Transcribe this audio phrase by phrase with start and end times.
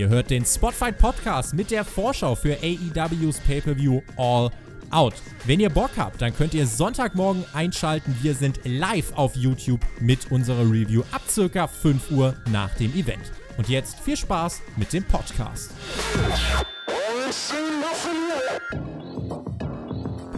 [0.00, 4.50] Ihr hört den Spotfight Podcast mit der Vorschau für AEWs Pay-Per-View All
[4.88, 5.12] Out.
[5.44, 8.16] Wenn ihr Bock habt, dann könnt ihr Sonntagmorgen einschalten.
[8.22, 13.30] Wir sind live auf YouTube mit unserer Review ab circa 5 Uhr nach dem Event.
[13.58, 15.72] Und jetzt viel Spaß mit dem Podcast.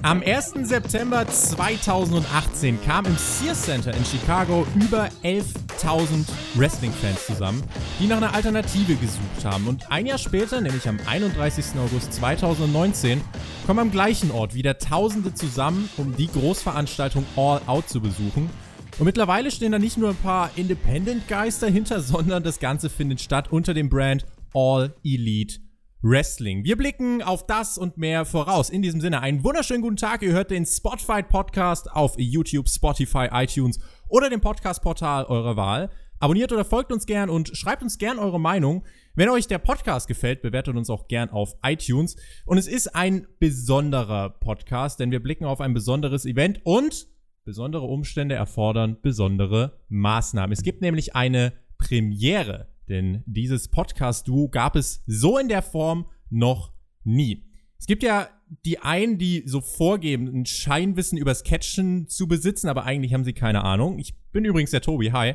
[0.04, 0.54] Am 1.
[0.64, 6.26] September 2018 kam im Sears Center in Chicago über 11.000
[6.56, 7.62] Wrestling-Fans zusammen,
[8.00, 9.68] die nach einer Alternative gesucht haben.
[9.68, 11.78] Und ein Jahr später, nämlich am 31.
[11.78, 13.20] August 2019,
[13.64, 18.50] kommen am gleichen Ort wieder Tausende zusammen, um die Großveranstaltung All Out zu besuchen.
[18.98, 23.20] Und mittlerweile stehen da nicht nur ein paar Independent Guys dahinter, sondern das Ganze findet
[23.20, 25.60] statt unter dem Brand All Elite
[26.02, 26.64] Wrestling.
[26.64, 28.70] Wir blicken auf das und mehr voraus.
[28.70, 30.22] In diesem Sinne, einen wunderschönen guten Tag.
[30.22, 35.90] Ihr hört den Spotfight Podcast auf YouTube, Spotify, iTunes oder dem Podcast-Portal eurer Wahl.
[36.18, 38.84] Abonniert oder folgt uns gern und schreibt uns gern eure Meinung.
[39.14, 42.16] Wenn euch der Podcast gefällt, bewertet uns auch gern auf iTunes.
[42.46, 47.06] Und es ist ein besonderer Podcast, denn wir blicken auf ein besonderes Event und
[47.44, 50.52] besondere Umstände erfordern besondere Maßnahmen.
[50.52, 56.72] Es gibt nämlich eine Premiere denn dieses Podcast-Duo gab es so in der Form noch
[57.04, 57.44] nie.
[57.78, 58.28] Es gibt ja
[58.64, 63.32] die einen, die so vorgeben, ein Scheinwissen übers Catchen zu besitzen, aber eigentlich haben sie
[63.32, 63.98] keine Ahnung.
[63.98, 65.34] Ich bin übrigens der Tobi, hi.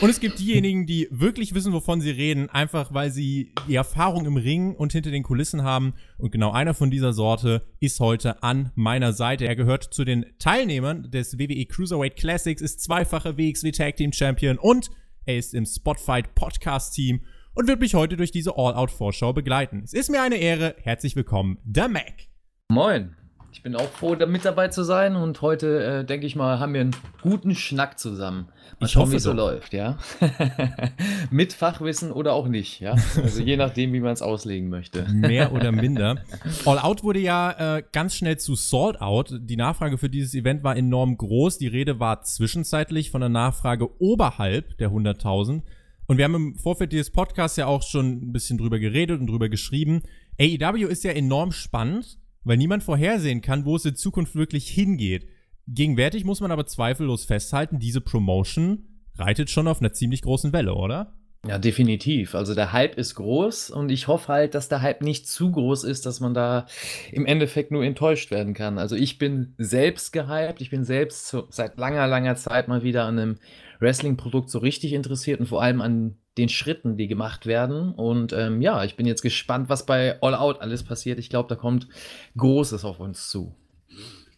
[0.00, 4.24] Und es gibt diejenigen, die wirklich wissen, wovon sie reden, einfach weil sie die Erfahrung
[4.24, 5.94] im Ring und hinter den Kulissen haben.
[6.16, 9.46] Und genau einer von dieser Sorte ist heute an meiner Seite.
[9.46, 14.58] Er gehört zu den Teilnehmern des WWE Cruiserweight Classics, ist zweifache WXW Tag Team Champion
[14.58, 14.90] und
[15.24, 19.82] er ist im Spotfight Podcast Team und wird mich heute durch diese All-Out-Vorschau begleiten.
[19.84, 20.74] Es ist mir eine Ehre.
[20.78, 22.28] Herzlich willkommen, der Mac.
[22.68, 23.19] Moin.
[23.52, 26.72] Ich bin auch froh, mit dabei zu sein und heute, äh, denke ich mal, haben
[26.72, 28.46] wir einen guten Schnack zusammen.
[28.78, 29.98] Mal ich schauen, hoffe, wie es so läuft, ja.
[31.30, 32.94] mit Fachwissen oder auch nicht, ja.
[33.22, 35.04] Also je nachdem, wie man es auslegen möchte.
[35.12, 36.22] Mehr oder minder.
[36.64, 39.34] All Out wurde ja äh, ganz schnell zu Sold Out.
[39.40, 41.58] Die Nachfrage für dieses Event war enorm groß.
[41.58, 45.62] Die Rede war zwischenzeitlich von der Nachfrage oberhalb der 100.000.
[46.06, 49.26] Und wir haben im Vorfeld dieses Podcasts ja auch schon ein bisschen drüber geredet und
[49.26, 50.02] drüber geschrieben.
[50.40, 55.26] AEW ist ja enorm spannend weil niemand vorhersehen kann, wo es in Zukunft wirklich hingeht.
[55.68, 58.86] Gegenwärtig muss man aber zweifellos festhalten, diese Promotion
[59.16, 61.14] reitet schon auf einer ziemlich großen Welle, oder?
[61.46, 62.34] Ja, definitiv.
[62.34, 65.84] Also der Hype ist groß und ich hoffe halt, dass der Hype nicht zu groß
[65.84, 66.66] ist, dass man da
[67.12, 68.76] im Endeffekt nur enttäuscht werden kann.
[68.78, 73.18] Also ich bin selbst gehypt, ich bin selbst seit langer, langer Zeit mal wieder an
[73.18, 73.38] einem
[73.78, 77.92] Wrestling-Produkt so richtig interessiert und vor allem an den Schritten, die gemacht werden.
[77.92, 81.18] Und ähm, ja, ich bin jetzt gespannt, was bei All Out alles passiert.
[81.18, 81.88] Ich glaube, da kommt
[82.36, 83.54] Großes auf uns zu.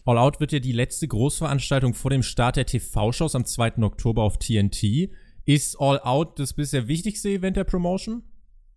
[0.05, 3.79] All Out wird ja die letzte Großveranstaltung vor dem Start der TV-Shows am 2.
[3.83, 5.11] Oktober auf TNT.
[5.45, 8.23] Ist All Out das bisher wichtigste Event der Promotion?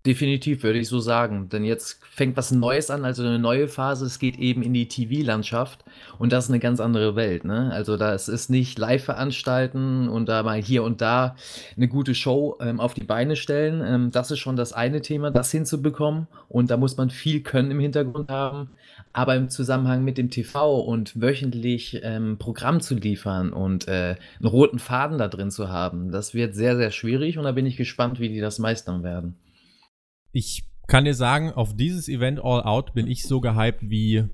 [0.06, 1.50] Definitiv, würde ich so sagen.
[1.50, 4.06] Denn jetzt fängt was Neues an, also eine neue Phase.
[4.06, 5.84] Es geht eben in die TV-Landschaft
[6.20, 7.44] und das ist eine ganz andere Welt.
[7.44, 7.72] Ne?
[7.74, 11.36] Also das ist nicht live veranstalten und da mal hier und da
[11.76, 13.82] eine gute Show ähm, auf die Beine stellen.
[13.84, 16.28] Ähm, das ist schon das eine Thema, das hinzubekommen.
[16.50, 18.70] Und da muss man viel Können im Hintergrund haben.
[19.12, 24.48] Aber im Zusammenhang mit dem TV und wöchentlich ähm, Programm zu liefern und äh, einen
[24.48, 27.78] roten Faden da drin zu haben, das wird sehr, sehr schwierig und da bin ich
[27.78, 29.36] gespannt, wie die das meistern werden.
[30.36, 34.26] Ich kann dir sagen, auf dieses Event All Out bin ich so gehypt wie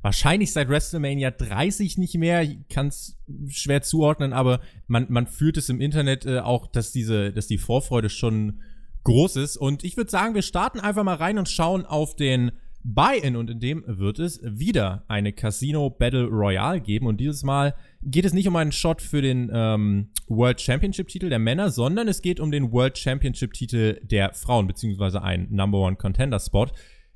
[0.00, 2.42] wahrscheinlich seit WrestleMania 30 nicht mehr.
[2.42, 3.18] Ich kann es
[3.48, 7.58] schwer zuordnen, aber man, man fühlt es im Internet äh, auch, dass diese, dass die
[7.58, 8.60] Vorfreude schon
[9.02, 9.56] groß ist.
[9.56, 12.52] Und ich würde sagen, wir starten einfach mal rein und schauen auf den
[12.84, 17.74] Buy-in und in dem wird es wieder eine Casino Battle Royale geben und dieses Mal
[18.04, 22.08] geht es nicht um einen Shot für den ähm, World Championship Titel der Männer, sondern
[22.08, 26.68] es geht um den World Championship Titel der Frauen beziehungsweise einen Number One Contender Spot.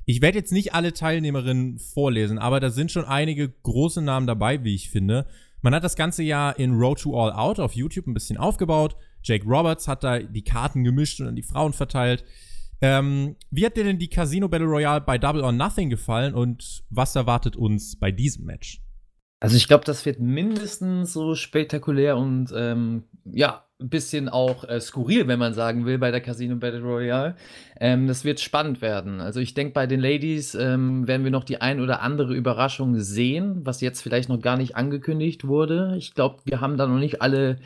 [0.05, 4.65] Ich werde jetzt nicht alle Teilnehmerinnen vorlesen, aber da sind schon einige große Namen dabei,
[4.65, 5.27] wie ich finde.
[5.61, 8.97] Man hat das ganze Jahr in Road to All Out auf YouTube ein bisschen aufgebaut.
[9.23, 12.25] Jake Roberts hat da die Karten gemischt und an die Frauen verteilt.
[12.81, 16.85] Ähm, wie hat dir denn die Casino Battle Royale bei Double or Nothing gefallen und
[16.91, 18.81] was erwartet uns bei diesem Match?
[19.41, 24.81] Also ich glaube, das wird mindestens so spektakulär und ähm, ja, ein bisschen auch äh,
[24.81, 27.37] skurril, wenn man sagen will, bei der Casino Battle Royale.
[27.79, 29.21] Ähm, das wird spannend werden.
[29.21, 32.99] Also ich denke, bei den Ladies ähm, werden wir noch die ein oder andere Überraschung
[32.99, 35.95] sehen, was jetzt vielleicht noch gar nicht angekündigt wurde.
[35.97, 37.59] Ich glaube, wir haben da noch nicht alle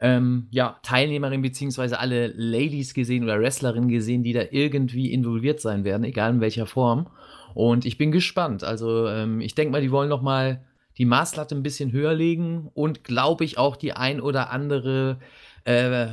[0.00, 1.96] ähm, ja, Teilnehmerinnen bzw.
[1.96, 6.64] alle Ladies gesehen oder Wrestlerinnen gesehen, die da irgendwie involviert sein werden, egal in welcher
[6.64, 7.08] Form.
[7.52, 8.64] Und ich bin gespannt.
[8.64, 10.62] Also ähm, ich denke mal, die wollen noch mal
[10.98, 15.18] die Maßlatte ein bisschen höher legen und glaube ich auch die ein oder andere
[15.64, 16.08] äh,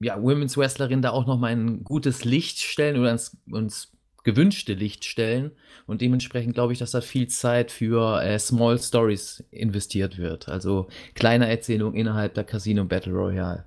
[0.00, 3.92] ja, Women's Wrestlerin da auch noch mal ein gutes Licht stellen oder ins, ins
[4.24, 5.52] gewünschte Licht stellen.
[5.86, 10.48] Und dementsprechend glaube ich, dass da viel Zeit für äh, Small Stories investiert wird.
[10.48, 13.64] Also kleine Erzählungen innerhalb der Casino Battle Royale.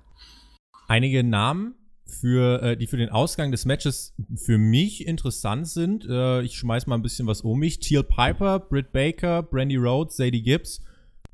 [0.88, 1.74] Einige Namen,
[2.20, 6.06] für, äh, die für den Ausgang des Matches für mich interessant sind.
[6.08, 7.80] Äh, ich schmeiß mal ein bisschen was um mich.
[7.80, 10.82] Teal Piper, Britt Baker, Brandy Rhodes, Sadie Gibbs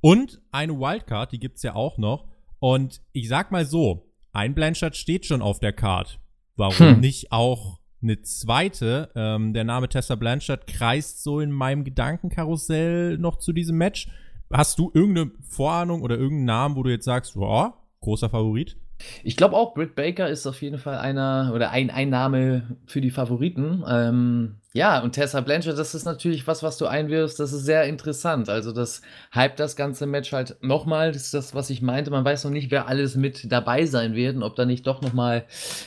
[0.00, 2.29] und eine Wildcard, die gibt's ja auch noch.
[2.59, 6.21] Und ich sag mal so, ein Blanchard steht schon auf der Card.
[6.56, 7.00] Warum hm.
[7.00, 9.11] nicht auch eine zweite?
[9.15, 14.09] Ähm, der Name Tessa Blanchard kreist so in meinem Gedankenkarussell noch zu diesem Match.
[14.53, 18.77] Hast du irgendeine Vorahnung oder irgendeinen Namen, wo du jetzt sagst, oh, großer Favorit?
[19.23, 23.11] Ich glaube auch, Britt Baker ist auf jeden Fall einer oder ein Einnahme für die
[23.11, 23.85] Favoriten.
[23.88, 27.85] Ähm, ja, und Tessa Blanchard, das ist natürlich was, was du einwirfst, das ist sehr
[27.85, 28.49] interessant.
[28.49, 29.02] Also das
[29.35, 32.12] hype das ganze Match halt nochmal, das ist das, was ich meinte.
[32.12, 35.03] Man weiß noch nicht, wer alles mit dabei sein wird und ob da nicht doch
[35.03, 35.44] nochmal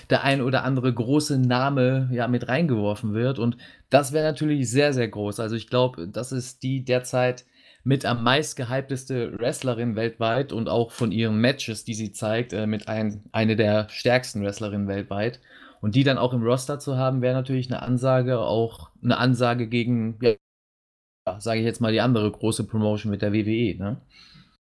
[0.10, 3.40] der ein oder andere große Name ja mit reingeworfen wird.
[3.40, 3.56] Und
[3.90, 5.40] das wäre natürlich sehr, sehr groß.
[5.40, 7.46] Also ich glaube, das ist die derzeit
[7.84, 12.66] mit am meist gehypteste Wrestlerin weltweit und auch von ihren Matches, die sie zeigt, äh,
[12.66, 15.40] mit ein, eine der stärksten Wrestlerinnen weltweit.
[15.82, 19.68] Und die dann auch im Roster zu haben, wäre natürlich eine Ansage, auch eine Ansage
[19.68, 24.02] gegen, ja, sage ich jetzt mal, die andere große Promotion mit der WWE, ne?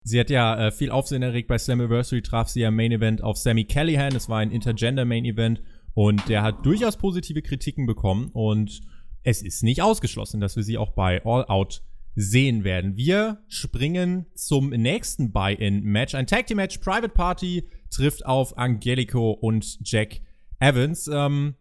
[0.07, 1.47] Sie hat ja äh, viel Aufsehen erregt.
[1.47, 4.15] Bei Slammiversary traf sie ja im Main Event auf Sammy Callahan.
[4.15, 5.63] Es war ein Intergender Main Event
[5.95, 8.81] und der hat durchaus positive Kritiken bekommen und
[9.23, 11.81] es ist nicht ausgeschlossen, dass wir sie auch bei All Out
[12.15, 12.95] sehen werden.
[12.95, 16.15] Wir springen zum nächsten Buy-In-Match.
[16.15, 16.77] Ein Tag Team Match.
[16.77, 20.21] Private Party trifft auf Angelico und Jack
[20.59, 21.09] Evans.
[21.11, 21.55] Ähm,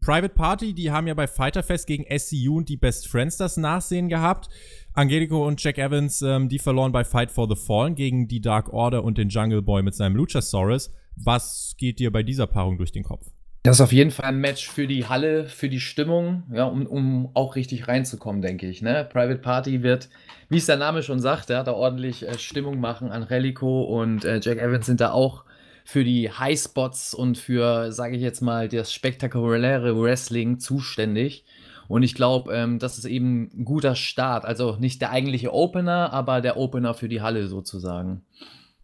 [0.00, 3.56] Private Party, die haben ja bei Fighter Fest gegen SCU und die Best Friends das
[3.56, 4.48] Nachsehen gehabt.
[4.92, 8.72] Angelico und Jack Evans, ähm, die verloren bei Fight for the Fallen gegen die Dark
[8.72, 10.92] Order und den Jungle Boy mit seinem Luchasaurus.
[11.16, 13.26] Was geht dir bei dieser Paarung durch den Kopf?
[13.66, 16.86] Das ist auf jeden Fall ein Match für die Halle, für die Stimmung, ja, um,
[16.86, 18.80] um auch richtig reinzukommen, denke ich.
[18.80, 19.04] Ne?
[19.12, 20.08] Private Party wird,
[20.48, 23.10] wie es der Name schon sagt, ja, da ordentlich äh, Stimmung machen.
[23.10, 25.42] Angelico und äh, Jack Evans sind da auch
[25.84, 31.44] für die Highspots und für, sage ich jetzt mal, das spektakuläre Wrestling zuständig.
[31.88, 34.44] Und ich glaube, ähm, das ist eben ein guter Start.
[34.44, 38.22] Also nicht der eigentliche Opener, aber der Opener für die Halle sozusagen.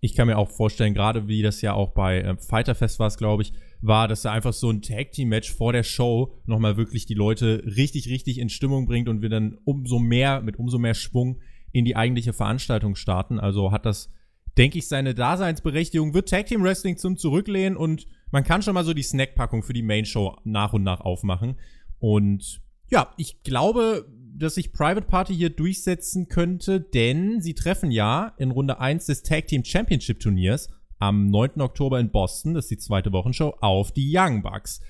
[0.00, 3.44] Ich kann mir auch vorstellen, gerade wie das ja auch bei äh, Fighterfest war, glaube
[3.44, 3.52] ich,
[3.82, 8.08] war, dass er einfach so ein Tag-Team-Match vor der Show nochmal wirklich die Leute richtig,
[8.08, 11.40] richtig in Stimmung bringt und wir dann umso mehr, mit umso mehr Schwung
[11.73, 13.40] in die eigentliche Veranstaltung starten.
[13.40, 14.11] Also hat das,
[14.56, 18.84] denke ich, seine Daseinsberechtigung, wird Tag Team Wrestling zum Zurücklehnen und man kann schon mal
[18.84, 21.58] so die Snackpackung für die Main Show nach und nach aufmachen.
[21.99, 28.32] Und ja, ich glaube, dass sich Private Party hier durchsetzen könnte, denn sie treffen ja
[28.38, 30.69] in Runde 1 des Tag Team Championship Turniers
[31.02, 31.60] am 9.
[31.60, 34.81] Oktober in Boston, das ist die zweite Wochenshow, auf die Young Bucks.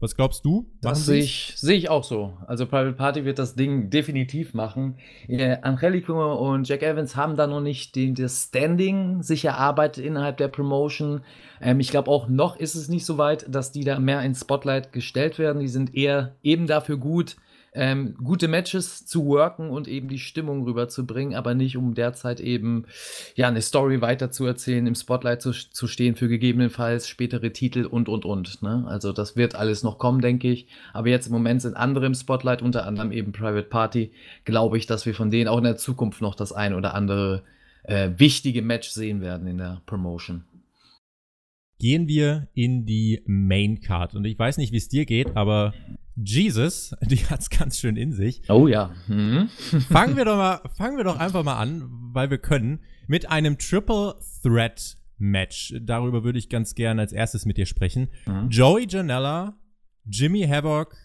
[0.00, 0.66] Was glaubst du?
[0.82, 2.36] Das sehe ich, seh ich auch so.
[2.46, 4.96] Also Private Party wird das Ding definitiv machen.
[5.28, 10.36] Äh, Angelico und Jack Evans haben da noch nicht den, das Standing sich erarbeitet innerhalb
[10.36, 11.22] der Promotion.
[11.62, 14.40] Ähm, ich glaube auch noch ist es nicht so weit, dass die da mehr ins
[14.40, 15.60] Spotlight gestellt werden.
[15.60, 17.36] Die sind eher eben dafür gut,
[17.74, 22.84] ähm, gute Matches zu worken und eben die Stimmung rüberzubringen, aber nicht um derzeit eben
[23.34, 28.24] ja eine Story weiterzuerzählen, im Spotlight zu, zu stehen für gegebenenfalls spätere Titel und und
[28.24, 28.62] und.
[28.62, 28.84] Ne?
[28.86, 30.66] Also das wird alles noch kommen, denke ich.
[30.92, 34.12] Aber jetzt im Moment sind andere im Spotlight, unter anderem eben Private Party.
[34.44, 37.42] Glaube ich, dass wir von denen auch in der Zukunft noch das ein oder andere
[37.84, 40.44] äh, wichtige Match sehen werden in der Promotion
[41.78, 44.14] gehen wir in die Main Card.
[44.14, 45.74] Und ich weiß nicht, wie es dir geht, aber
[46.16, 48.42] Jesus, die hat's ganz schön in sich.
[48.48, 48.90] Oh ja.
[49.08, 49.48] Mhm.
[49.88, 53.58] fangen wir doch mal, fangen wir doch einfach mal an, weil wir können, mit einem
[53.58, 55.74] Triple Threat Match.
[55.80, 58.08] Darüber würde ich ganz gerne als erstes mit dir sprechen.
[58.26, 58.48] Mhm.
[58.50, 59.56] Joey Janella,
[60.04, 60.96] Jimmy Havoc,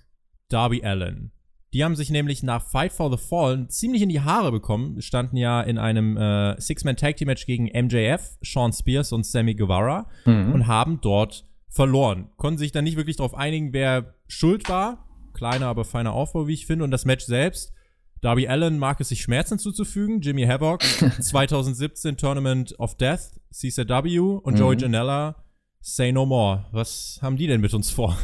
[0.49, 1.31] Darby Allen.
[1.73, 5.37] Die haben sich nämlich nach Fight for the Fallen ziemlich in die Haare bekommen, standen
[5.37, 10.53] ja in einem äh, Six-Man-Tag-Team-Match gegen MJF, Sean Spears und Sammy Guevara mhm.
[10.53, 12.29] und haben dort verloren.
[12.37, 15.05] Konnten sich dann nicht wirklich darauf einigen, wer schuld war.
[15.33, 16.83] Kleiner, aber feiner Aufbau, wie ich finde.
[16.83, 17.73] Und das Match selbst,
[18.21, 20.21] Darby Allen mag es sich Schmerzen zuzufügen.
[20.21, 20.81] Jimmy Havoc,
[21.21, 24.59] 2017 Tournament of Death, CCW und mhm.
[24.59, 25.35] Joey Janella,
[25.81, 26.65] Say No More.
[26.71, 28.17] Was haben die denn mit uns vor?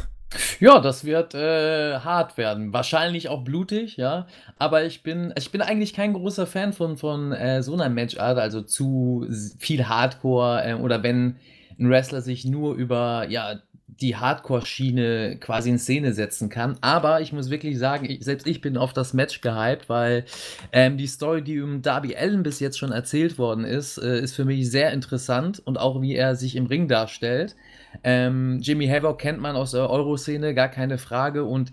[0.58, 2.72] Ja, das wird äh, hart werden.
[2.72, 4.26] Wahrscheinlich auch blutig, ja.
[4.58, 8.38] Aber ich bin, ich bin eigentlich kein großer Fan von, von äh, so einer Matchart,
[8.38, 9.26] also zu
[9.58, 11.36] viel Hardcore äh, oder wenn
[11.78, 13.60] ein Wrestler sich nur über ja,
[14.00, 16.76] die Hardcore-Schiene quasi in Szene setzen kann.
[16.80, 20.24] Aber ich muss wirklich sagen, ich, selbst ich bin auf das Match gehypt, weil
[20.72, 24.34] ähm, die Story, die um Darby Allen bis jetzt schon erzählt worden ist, äh, ist
[24.34, 27.54] für mich sehr interessant und auch wie er sich im Ring darstellt.
[28.02, 31.44] Ähm, Jimmy Havoc kennt man aus der Euro-Szene, gar keine Frage.
[31.44, 31.72] Und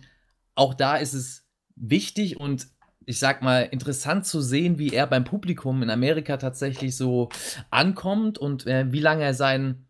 [0.54, 2.68] auch da ist es wichtig und
[3.06, 7.30] ich sag mal, interessant zu sehen, wie er beim Publikum in Amerika tatsächlich so
[7.72, 9.88] ankommt und äh, wie lange er seinen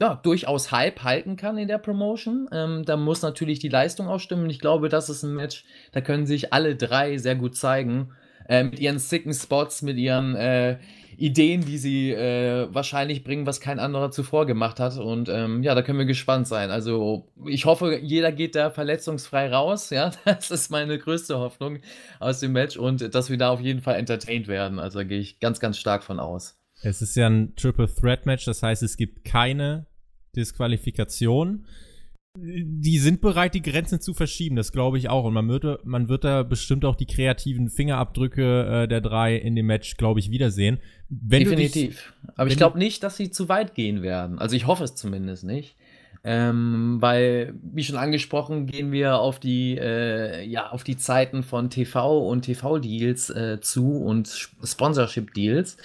[0.00, 2.48] ja, durchaus Hype halten kann in der Promotion.
[2.52, 4.48] Ähm, da muss natürlich die Leistung auch stimmen.
[4.48, 8.10] Ich glaube, das ist ein Match, da können sich alle drei sehr gut zeigen.
[8.48, 10.78] Äh, mit ihren sicken Spots, mit ihren äh,
[11.18, 14.96] Ideen, die sie äh, wahrscheinlich bringen, was kein anderer zuvor gemacht hat.
[14.96, 16.70] Und ähm, ja, da können wir gespannt sein.
[16.70, 19.90] Also ich hoffe, jeder geht da verletzungsfrei raus.
[19.90, 21.80] Ja, das ist meine größte Hoffnung
[22.20, 24.78] aus dem Match und dass wir da auf jeden Fall entertained werden.
[24.78, 26.56] Also da gehe ich ganz, ganz stark von aus.
[26.82, 29.87] Es ist ja ein Triple Threat Match, das heißt, es gibt keine
[30.38, 31.66] Disqualifikation.
[32.40, 35.24] Die sind bereit, die Grenzen zu verschieben, das glaube ich auch.
[35.24, 39.56] Und man wird, man wird da bestimmt auch die kreativen Fingerabdrücke äh, der drei in
[39.56, 40.78] dem Match, glaube ich, wiedersehen.
[41.08, 42.12] Wenn Definitiv.
[42.22, 44.38] Dich, Aber ich glaube nicht, dass sie zu weit gehen werden.
[44.38, 45.76] Also ich hoffe es zumindest nicht.
[46.24, 51.70] Ähm, weil, wie schon angesprochen, gehen wir auf die, äh, ja, auf die Zeiten von
[51.70, 55.76] TV und TV-Deals äh, zu und Sponsorship-Deals.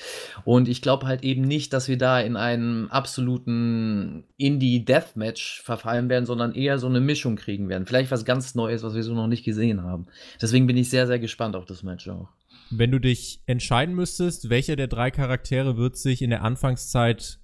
[0.43, 6.25] Und ich glaube halt eben nicht, dass wir da in einen absoluten Indie-Deathmatch verfallen werden,
[6.25, 7.85] sondern eher so eine Mischung kriegen werden.
[7.85, 10.07] Vielleicht was ganz Neues, was wir so noch nicht gesehen haben.
[10.41, 12.29] Deswegen bin ich sehr, sehr gespannt auf das Match auch.
[12.69, 17.39] Wenn du dich entscheiden müsstest, welcher der drei Charaktere wird sich in der Anfangszeit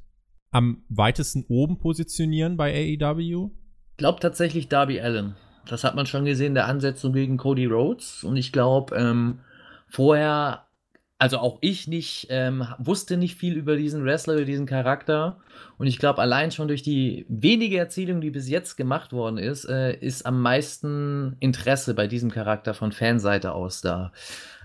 [0.51, 3.49] am weitesten oben positionieren bei AEW?
[3.91, 5.35] Ich glaube tatsächlich Darby Allen.
[5.67, 8.23] Das hat man schon gesehen, der Ansetzung gegen Cody Rhodes.
[8.23, 9.39] Und ich glaube, ähm,
[9.87, 10.65] vorher,
[11.19, 15.37] also auch ich nicht, ähm, wusste nicht viel über diesen Wrestler, über diesen Charakter.
[15.77, 19.65] Und ich glaube, allein schon durch die wenige Erzählung, die bis jetzt gemacht worden ist,
[19.65, 24.11] äh, ist am meisten Interesse bei diesem Charakter von Fanseite aus da.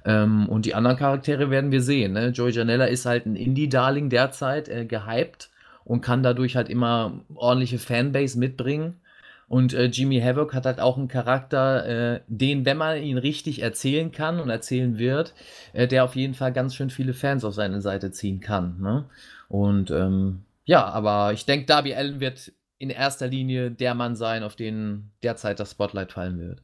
[0.07, 2.13] Ähm, und die anderen Charaktere werden wir sehen.
[2.13, 2.29] Ne?
[2.29, 5.51] Joey Janella ist halt ein Indie-Darling derzeit, äh, gehypt
[5.85, 9.01] und kann dadurch halt immer ordentliche Fanbase mitbringen.
[9.47, 13.61] Und äh, Jimmy Havoc hat halt auch einen Charakter, äh, den, wenn man ihn richtig
[13.61, 15.35] erzählen kann und erzählen wird,
[15.75, 18.81] äh, der auf jeden Fall ganz schön viele Fans auf seine Seite ziehen kann.
[18.81, 19.05] Ne?
[19.49, 24.43] Und ähm, ja, aber ich denke, Darby Allen wird in erster Linie der Mann sein,
[24.43, 26.63] auf den derzeit das Spotlight fallen wird.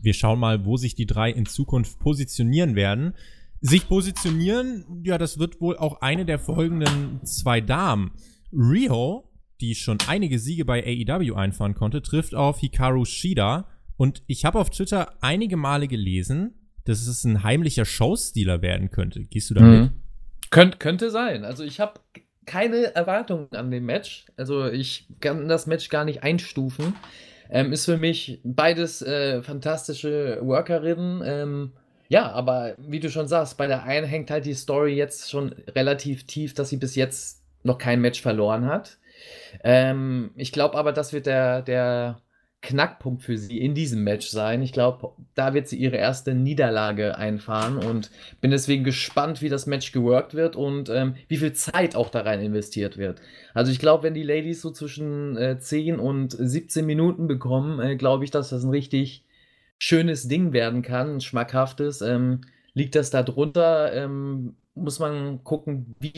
[0.00, 3.14] Wir schauen mal, wo sich die drei in Zukunft positionieren werden.
[3.60, 8.10] Sich positionieren, ja, das wird wohl auch eine der folgenden zwei Damen.
[8.52, 9.30] Rio,
[9.60, 13.68] die schon einige Siege bei AEW einfahren konnte, trifft auf Hikaru Shida.
[13.96, 16.54] Und ich habe auf Twitter einige Male gelesen,
[16.84, 19.24] dass es ein heimlicher Showstealer werden könnte.
[19.24, 19.80] Gehst du damit?
[19.80, 19.90] Mhm.
[20.50, 21.44] Könnt, könnte sein.
[21.44, 22.00] Also ich habe
[22.44, 24.26] keine Erwartungen an dem Match.
[24.36, 26.94] Also ich kann das Match gar nicht einstufen.
[27.50, 31.22] Ähm, ist für mich beides äh, fantastische Workerinnen.
[31.24, 31.72] Ähm,
[32.08, 35.52] ja, aber wie du schon sagst, bei der einen hängt halt die Story jetzt schon
[35.74, 38.98] relativ tief, dass sie bis jetzt noch kein Match verloren hat.
[39.62, 42.20] Ähm, ich glaube aber, das wird der, der
[42.62, 44.62] Knackpunkt für sie in diesem Match sein.
[44.62, 49.66] Ich glaube, da wird sie ihre erste Niederlage einfahren und bin deswegen gespannt, wie das
[49.66, 53.20] Match geworkt wird und ähm, wie viel Zeit auch da rein investiert wird.
[53.52, 57.96] Also ich glaube, wenn die Ladies so zwischen äh, 10 und 17 Minuten bekommen, äh,
[57.96, 59.26] glaube ich, dass das ein richtig
[59.78, 62.00] schönes Ding werden kann, ein schmackhaftes.
[62.00, 62.42] Ähm,
[62.74, 63.92] liegt das da drunter?
[63.92, 66.12] Ähm, muss man gucken, wie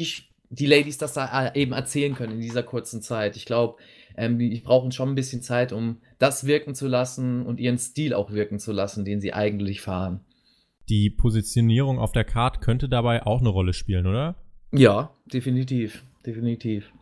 [0.54, 3.36] die Ladies das da äh, eben erzählen können in dieser kurzen Zeit.
[3.36, 3.76] Ich glaube,
[4.16, 8.14] ähm, die brauchen schon ein bisschen Zeit, um das wirken zu lassen und ihren Stil
[8.14, 10.20] auch wirken zu lassen, den sie eigentlich fahren.
[10.88, 14.36] Die Positionierung auf der Karte könnte dabei auch eine Rolle spielen, oder?
[14.72, 16.04] Ja, definitiv.
[16.26, 16.92] Definitiv.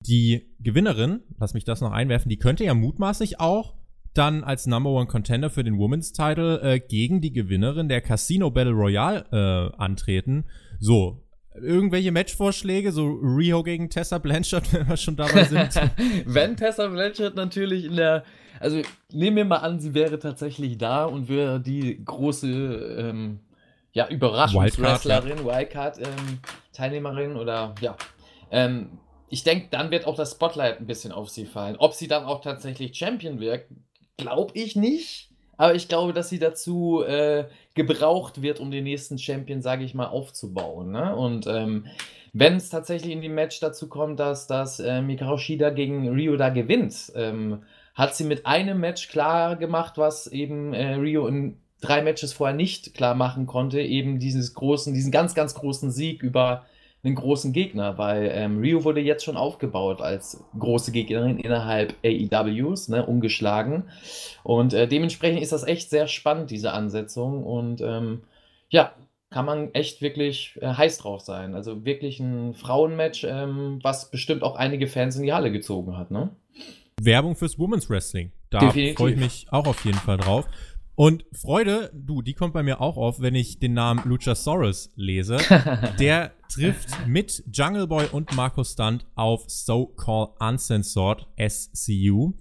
[0.00, 3.74] Die Gewinnerin, lass mich das noch einwerfen, die könnte ja mutmaßlich auch
[4.14, 8.50] dann als Number One Contender für den Women's Title äh, gegen die Gewinnerin der Casino
[8.50, 10.46] Battle Royale äh, antreten.
[10.78, 11.25] So,
[11.60, 15.74] irgendwelche Matchvorschläge, so Rio gegen Tessa Blanchard, wenn wir schon dabei sind?
[16.26, 18.24] wenn Tessa Blanchard natürlich in der,
[18.60, 18.82] also
[19.12, 23.40] nehmen wir mal an, sie wäre tatsächlich da und wäre die große, ähm,
[23.92, 27.96] ja, Überraschungswrestlerin, Wildcard-Teilnehmerin ähm, oder ja.
[28.50, 28.98] Ähm,
[29.28, 31.76] ich denke, dann wird auch das Spotlight ein bisschen auf sie fallen.
[31.78, 33.64] Ob sie dann auch tatsächlich Champion wird,
[34.16, 35.25] glaube ich nicht.
[35.56, 37.44] Aber ich glaube, dass sie dazu äh,
[37.74, 40.90] gebraucht wird, um den nächsten Champion, sage ich mal, aufzubauen.
[40.90, 41.14] Ne?
[41.14, 41.86] Und ähm,
[42.32, 46.50] wenn es tatsächlich in dem Match dazu kommt, dass, dass äh, Mikao gegen Rio da
[46.50, 47.62] gewinnt, ähm,
[47.94, 52.56] hat sie mit einem Match klar gemacht, was eben äh, Rio in drei Matches vorher
[52.56, 56.66] nicht klar machen konnte, eben dieses großen, diesen ganz, ganz großen Sieg über
[57.06, 62.88] einen großen Gegner, weil ähm, Rio wurde jetzt schon aufgebaut als große Gegnerin innerhalb AEWs,
[62.88, 63.84] ne, ungeschlagen.
[64.42, 67.44] Und äh, dementsprechend ist das echt sehr spannend, diese Ansetzung.
[67.44, 68.22] Und ähm,
[68.68, 68.92] ja,
[69.30, 71.54] kann man echt wirklich äh, heiß drauf sein.
[71.54, 76.10] Also wirklich ein Frauenmatch, ähm, was bestimmt auch einige Fans in die Halle gezogen hat,
[76.10, 76.30] ne?
[77.00, 78.32] Werbung fürs Women's Wrestling.
[78.50, 80.46] Da freue ich mich auch auf jeden Fall drauf.
[80.98, 85.36] Und Freude, du, die kommt bei mir auch auf, wenn ich den Namen Luchasaurus lese.
[86.00, 92.32] Der trifft mit Jungle Boy und Markus Stunt auf So Called Uncensored SCU.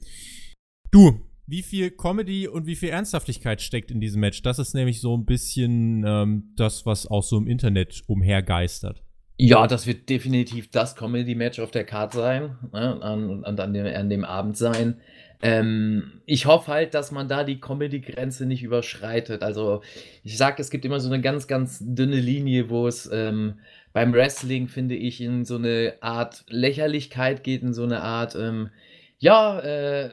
[0.89, 4.41] Du, wie viel Comedy und wie viel Ernsthaftigkeit steckt in diesem Match?
[4.41, 9.03] Das ist nämlich so ein bisschen ähm, das, was auch so im Internet umhergeistert.
[9.37, 13.85] Ja, das wird definitiv das Comedy-Match auf der Karte sein ne, an, an, an, dem,
[13.85, 15.01] an dem Abend sein.
[15.45, 19.43] Ähm, ich hoffe halt, dass man da die Comedy-Grenze nicht überschreitet.
[19.43, 19.83] Also,
[20.23, 23.59] ich sag, es gibt immer so eine ganz, ganz dünne Linie, wo es ähm,
[23.93, 28.71] beim Wrestling, finde ich, in so eine Art Lächerlichkeit geht, in so eine Art, ähm,
[29.19, 30.09] ja, äh,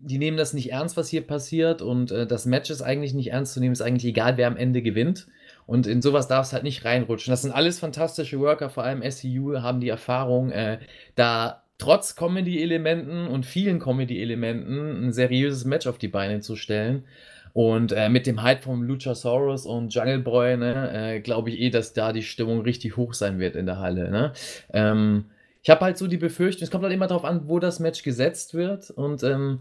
[0.00, 3.30] die nehmen das nicht ernst, was hier passiert und äh, das Match ist eigentlich nicht
[3.30, 5.28] ernst zu nehmen, ist eigentlich egal, wer am Ende gewinnt.
[5.66, 7.30] Und in sowas darf es halt nicht reinrutschen.
[7.30, 10.80] Das sind alles fantastische Worker, vor allem SCU haben die Erfahrung, äh,
[11.14, 17.04] da trotz Comedy-Elementen und vielen Comedy-Elementen ein seriöses Match auf die Beine zu stellen.
[17.52, 21.70] Und äh, mit dem Hype von Luchasaurus und Jungle Boy, ne, äh, glaube ich eh,
[21.70, 24.10] dass da die Stimmung richtig hoch sein wird in der Halle.
[24.10, 24.32] Ne?
[24.72, 25.24] Ähm,
[25.62, 28.02] ich habe halt so die Befürchtung, es kommt halt immer darauf an, wo das Match
[28.02, 28.90] gesetzt wird.
[28.90, 29.60] Und ähm,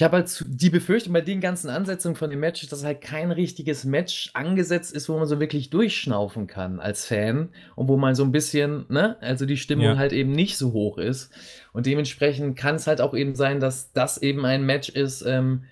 [0.00, 3.30] ich habe halt die Befürchtung bei den ganzen Ansetzungen von dem Match, dass halt kein
[3.30, 8.14] richtiges Match angesetzt ist, wo man so wirklich durchschnaufen kann als Fan und wo man
[8.14, 9.96] so ein bisschen, ne, also die Stimmung ja.
[9.98, 11.30] halt eben nicht so hoch ist.
[11.74, 15.64] Und dementsprechend kann es halt auch eben sein, dass das eben ein Match ist, ähm,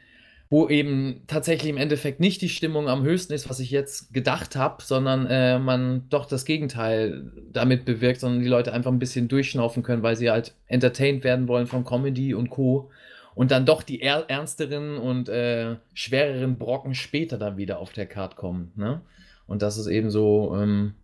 [0.50, 4.56] wo eben tatsächlich im Endeffekt nicht die Stimmung am höchsten ist, was ich jetzt gedacht
[4.56, 9.28] habe, sondern äh, man doch das Gegenteil damit bewirkt, sondern die Leute einfach ein bisschen
[9.28, 12.90] durchschnaufen können, weil sie halt entertained werden wollen von Comedy und Co
[13.38, 18.35] und dann doch die ernsteren und äh, schwereren Brocken später dann wieder auf der Card
[18.35, 18.73] kommen.
[18.75, 19.00] Ne?
[19.47, 20.95] Und das ist eben so, ähm,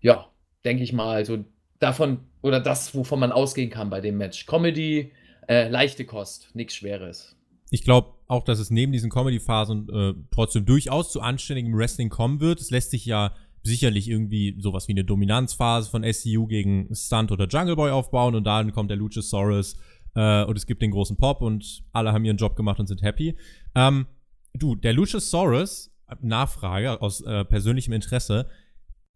[0.00, 0.28] ja,
[0.64, 1.44] denke ich mal, so
[1.80, 4.46] davon oder das, wovon man ausgehen kann bei dem Match.
[4.46, 5.10] Comedy,
[5.48, 7.34] äh, leichte Kost, nichts Schweres.
[7.70, 12.38] Ich glaube auch, dass es neben diesen Comedy-Phasen äh, trotzdem durchaus zu anständigem Wrestling kommen
[12.38, 12.60] wird.
[12.60, 17.48] Es lässt sich ja sicherlich irgendwie sowas wie eine Dominanzphase von SCU gegen Stunt oder
[17.48, 19.76] Jungle Boy aufbauen und dann kommt der Luchasaurus
[20.14, 23.02] äh, und es gibt den großen Pop und alle haben ihren Job gemacht und sind
[23.02, 23.36] happy.
[23.74, 24.06] Ähm,
[24.54, 28.48] du, der Luchasaurus, Nachfrage aus äh, persönlichem Interesse,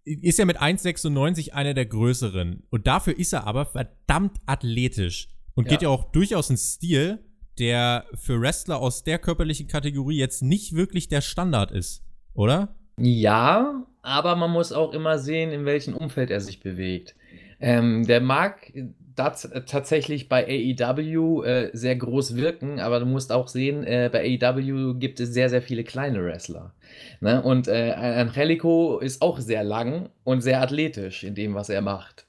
[0.04, 2.62] ist ja mit 1,96 einer der größeren.
[2.70, 5.28] Und dafür ist er aber verdammt athletisch.
[5.54, 5.70] Und ja.
[5.70, 7.20] geht ja auch durchaus in Stil,
[7.59, 12.04] der für Wrestler aus der körperlichen Kategorie jetzt nicht wirklich der Standard ist,
[12.35, 12.74] oder?
[12.98, 17.14] Ja, aber man muss auch immer sehen, in welchem Umfeld er sich bewegt.
[17.61, 18.72] Ähm, der mag
[19.16, 24.38] das tatsächlich bei AEW äh, sehr groß wirken, aber du musst auch sehen, äh, bei
[24.40, 26.72] AEW gibt es sehr, sehr viele kleine Wrestler.
[27.20, 27.42] Ne?
[27.42, 32.27] Und äh, Angelico ist auch sehr lang und sehr athletisch in dem, was er macht.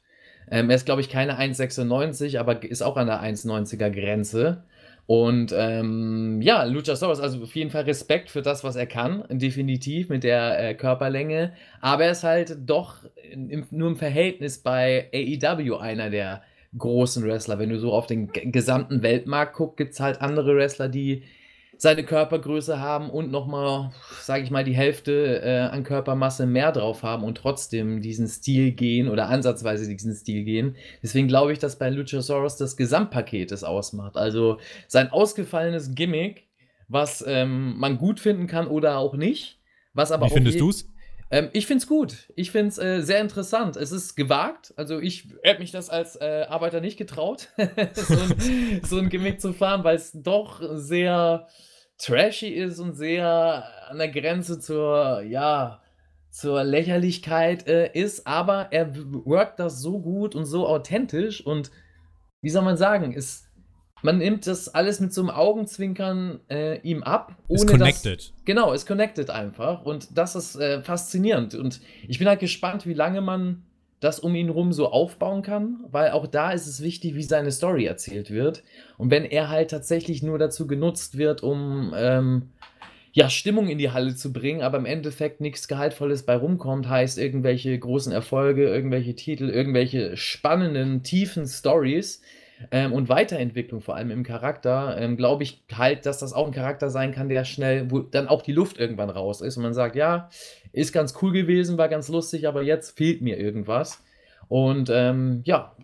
[0.49, 4.63] Ähm, er ist, glaube ich, keine 1,96, aber ist auch an der 1,90er Grenze.
[5.07, 10.09] Und ähm, ja, Luchasaurus, also auf jeden Fall Respekt für das, was er kann, definitiv
[10.09, 11.53] mit der äh, Körperlänge.
[11.79, 12.97] Aber er ist halt doch
[13.31, 16.41] im, nur im Verhältnis bei AEW einer der
[16.77, 17.59] großen Wrestler.
[17.59, 21.23] Wenn du so auf den gesamten Weltmarkt guckst, gibt es halt andere Wrestler, die
[21.77, 27.03] seine Körpergröße haben und nochmal, sage ich mal, die Hälfte äh, an Körpermasse mehr drauf
[27.03, 30.75] haben und trotzdem diesen Stil gehen oder ansatzweise diesen Stil gehen.
[31.03, 34.15] Deswegen glaube ich, dass bei Luchasaurus das Gesamtpaket es ausmacht.
[34.17, 34.57] Also
[34.87, 36.47] sein ausgefallenes Gimmick,
[36.87, 39.59] was ähm, man gut finden kann oder auch nicht.
[39.93, 40.89] Was aber Wie findest du es?
[41.31, 42.31] Ähm, ich finde es gut.
[42.35, 43.77] Ich finde es äh, sehr interessant.
[43.77, 44.73] Es ist gewagt.
[44.77, 47.49] Also ich hätte mich das als äh, Arbeiter nicht getraut,
[47.93, 51.47] so, ein, so, ein, Gimmick zu fahren, weil es doch sehr
[51.97, 55.81] trashy ist und sehr an der Grenze zur, ja,
[56.29, 58.27] zur Lächerlichkeit äh, ist.
[58.27, 58.93] Aber er
[59.25, 61.71] workt das so gut und so authentisch und
[62.41, 63.44] wie soll man sagen, ist
[64.05, 67.35] man nimmt das alles mit so einem Augenzwinkern äh, ihm ab.
[67.47, 68.19] Ohne ist connected.
[68.19, 69.83] Dass, genau, ist connected einfach.
[69.83, 71.55] Und das ist äh, faszinierend.
[71.55, 73.63] Und ich bin halt gespannt, wie lange man
[73.99, 77.51] das um ihn rum so aufbauen kann, weil auch da ist es wichtig, wie seine
[77.51, 78.63] Story erzählt wird.
[78.97, 82.49] Und wenn er halt tatsächlich nur dazu genutzt wird, um ähm,
[83.13, 87.17] ja, Stimmung in die Halle zu bringen, aber im Endeffekt nichts Gehaltvolles bei rumkommt, heißt
[87.17, 92.21] irgendwelche großen Erfolge, irgendwelche Titel, irgendwelche spannenden, tiefen Stories,
[92.71, 96.53] ähm, und Weiterentwicklung, vor allem im Charakter, ähm, glaube ich halt, dass das auch ein
[96.53, 99.73] Charakter sein kann, der schnell, wo dann auch die Luft irgendwann raus ist und man
[99.73, 100.29] sagt, ja,
[100.71, 104.03] ist ganz cool gewesen, war ganz lustig, aber jetzt fehlt mir irgendwas.
[104.47, 105.75] Und ähm, ja,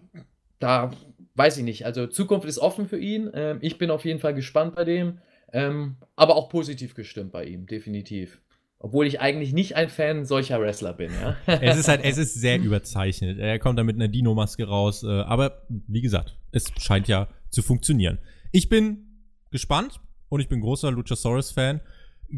[0.60, 0.92] da
[1.36, 1.86] weiß ich nicht.
[1.86, 3.30] Also Zukunft ist offen für ihn.
[3.34, 5.20] Ähm, ich bin auf jeden Fall gespannt bei dem,
[5.54, 8.40] ähm, aber auch positiv gestimmt bei ihm, definitiv.
[8.84, 11.38] Obwohl ich eigentlich nicht ein Fan solcher Wrestler bin, ja.
[11.62, 13.38] es ist halt, es ist sehr überzeichnet.
[13.38, 17.62] Er kommt da mit einer Dino-Maske raus, äh, aber wie gesagt, es scheint ja zu
[17.62, 18.18] funktionieren.
[18.52, 21.82] Ich bin gespannt und ich bin großer Luchasaurus-Fan.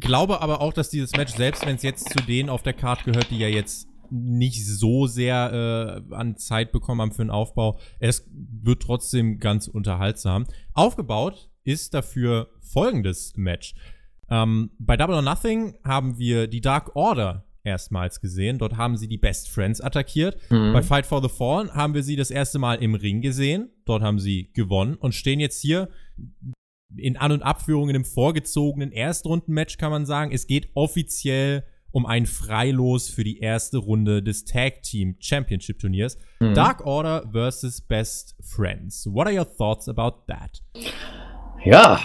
[0.02, 3.06] Glaube aber auch, dass dieses Match, selbst wenn es jetzt zu denen auf der Card
[3.06, 7.80] gehört, die ja jetzt nicht so sehr äh, an Zeit bekommen haben für den Aufbau,
[8.00, 10.46] es wird trotzdem ganz unterhaltsam.
[10.74, 13.76] Aufgebaut ist dafür folgendes Match.
[14.34, 18.58] Ähm, bei Double or Nothing haben wir die Dark Order erstmals gesehen.
[18.58, 20.38] Dort haben sie die Best Friends attackiert.
[20.50, 20.74] Mhm.
[20.74, 23.70] Bei Fight for the Fallen haben wir sie das erste Mal im Ring gesehen.
[23.86, 25.90] Dort haben sie gewonnen und stehen jetzt hier
[26.98, 30.32] in An- und Abführung in einem vorgezogenen Erstrundenmatch, kann man sagen.
[30.32, 36.18] Es geht offiziell um ein Freilos für die erste Runde des Tag Team Championship Turniers.
[36.40, 36.56] Mhm.
[36.56, 39.06] Dark Order versus Best Friends.
[39.06, 40.64] What are your thoughts about that?
[41.64, 42.02] Ja,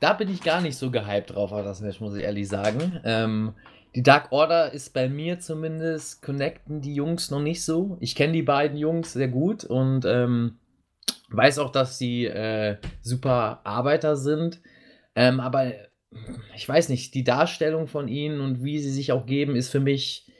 [0.00, 3.00] da bin ich gar nicht so gehypt drauf auf das muss ich ehrlich sagen.
[3.04, 3.54] Ähm,
[3.94, 7.96] die Dark Order ist bei mir zumindest, connecten die Jungs noch nicht so.
[8.00, 10.58] Ich kenne die beiden Jungs sehr gut und ähm,
[11.30, 14.60] weiß auch, dass sie äh, super Arbeiter sind.
[15.14, 15.72] Ähm, aber
[16.54, 19.80] ich weiß nicht, die Darstellung von ihnen und wie sie sich auch geben, ist für
[19.80, 20.30] mich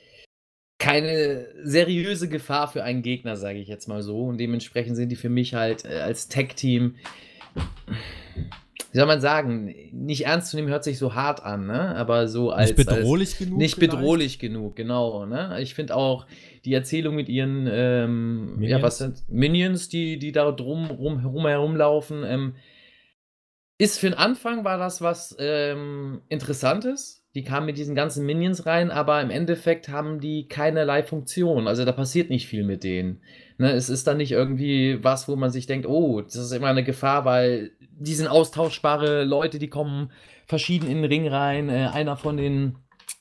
[0.79, 4.25] keine seriöse Gefahr für einen Gegner, sage ich jetzt mal so.
[4.25, 6.97] Und dementsprechend sind die für mich halt äh, als Tech-Team
[8.97, 11.95] wie soll man sagen, nicht ernst zu nehmen hört sich so hart an, ne?
[11.97, 12.75] Aber so als.
[12.75, 13.59] Nicht bedrohlich als, genug?
[13.59, 13.93] Nicht vielleicht?
[13.93, 15.59] bedrohlich genug, genau, ne?
[15.61, 16.27] Ich finde auch
[16.65, 21.47] die Erzählung mit ihren, ähm, ja, was sind Minions, die, die da drum rum, rum
[21.47, 22.55] herumlaufen, ähm,
[23.77, 27.23] ist für den Anfang war das was ähm, Interessantes.
[27.35, 31.69] Die kamen mit diesen ganzen Minions rein, aber im Endeffekt haben die keinerlei Funktion.
[31.69, 33.21] Also da passiert nicht viel mit denen.
[33.59, 36.69] Ne, es ist dann nicht irgendwie was, wo man sich denkt, oh, das ist immer
[36.69, 40.11] eine Gefahr, weil die sind austauschbare Leute, die kommen
[40.47, 41.69] verschieden in den Ring rein.
[41.69, 42.77] Äh, einer von den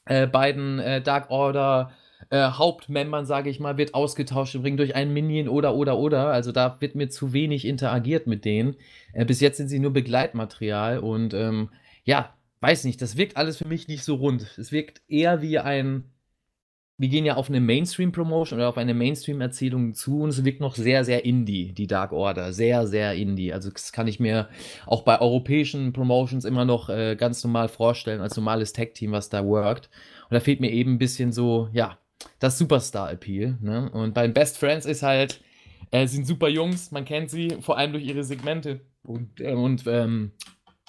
[0.05, 1.91] äh, beiden äh, Dark Order
[2.29, 6.27] äh, Hauptmembern, sage ich mal, wird ausgetauscht im Ring durch einen Minion oder oder oder.
[6.27, 8.75] Also da wird mir zu wenig interagiert mit denen.
[9.13, 11.69] Äh, bis jetzt sind sie nur Begleitmaterial und ähm,
[12.03, 14.55] ja, weiß nicht, das wirkt alles für mich nicht so rund.
[14.57, 16.05] Es wirkt eher wie ein
[16.97, 20.75] wir gehen ja auf eine Mainstream-Promotion oder auf eine Mainstream-Erzählung zu und es wirkt noch
[20.75, 22.53] sehr, sehr indie, die Dark Order.
[22.53, 23.51] Sehr, sehr indie.
[23.51, 24.47] Also das kann ich mir
[24.85, 29.45] auch bei europäischen Promotions immer noch äh, ganz normal vorstellen, als normales Tag-Team, was da
[29.45, 29.89] workt.
[30.29, 31.97] Und da fehlt mir eben ein bisschen so, ja,
[32.39, 33.57] das Superstar-Appeal.
[33.61, 33.89] Ne?
[33.91, 35.41] Und bei den Best Friends ist halt,
[35.91, 39.83] äh, sind super Jungs, man kennt sie, vor allem durch ihre Segmente und, äh, und
[39.85, 40.31] ähm,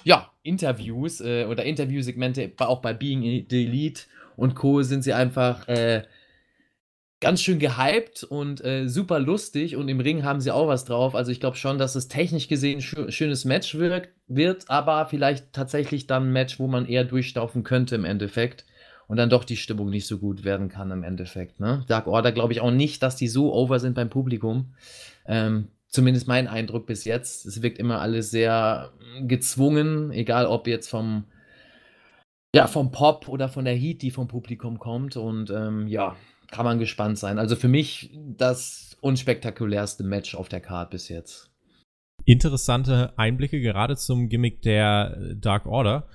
[0.05, 4.03] ja, Interviews äh, oder Interviewsegmente, auch bei Being the Elite
[4.37, 4.81] und Co.
[4.83, 6.03] sind sie einfach äh,
[7.19, 11.15] ganz schön gehypt und äh, super lustig und im Ring haben sie auch was drauf.
[11.15, 15.51] Also ich glaube schon, dass es technisch gesehen schö schönes Match wirkt, wird, aber vielleicht
[15.51, 18.65] tatsächlich dann ein Match, wo man eher durchstaufen könnte im Endeffekt
[19.07, 21.59] und dann doch die Stimmung nicht so gut werden kann im Endeffekt.
[21.59, 21.83] Ne?
[21.87, 24.73] Dark Order glaube ich auch nicht, dass die so over sind beim Publikum.
[25.25, 27.45] Ähm, zumindest mein Eindruck bis jetzt.
[27.45, 31.23] Es wirkt immer alles sehr gezwungen, egal ob jetzt vom
[32.55, 35.17] ja, vom Pop oder von der Heat, die vom Publikum kommt.
[35.17, 36.15] Und ähm, ja,
[36.51, 37.39] kann man gespannt sein.
[37.39, 41.51] Also für mich das unspektakulärste Match auf der Card bis jetzt.
[42.25, 46.07] Interessante Einblicke gerade zum Gimmick der äh, Dark Order.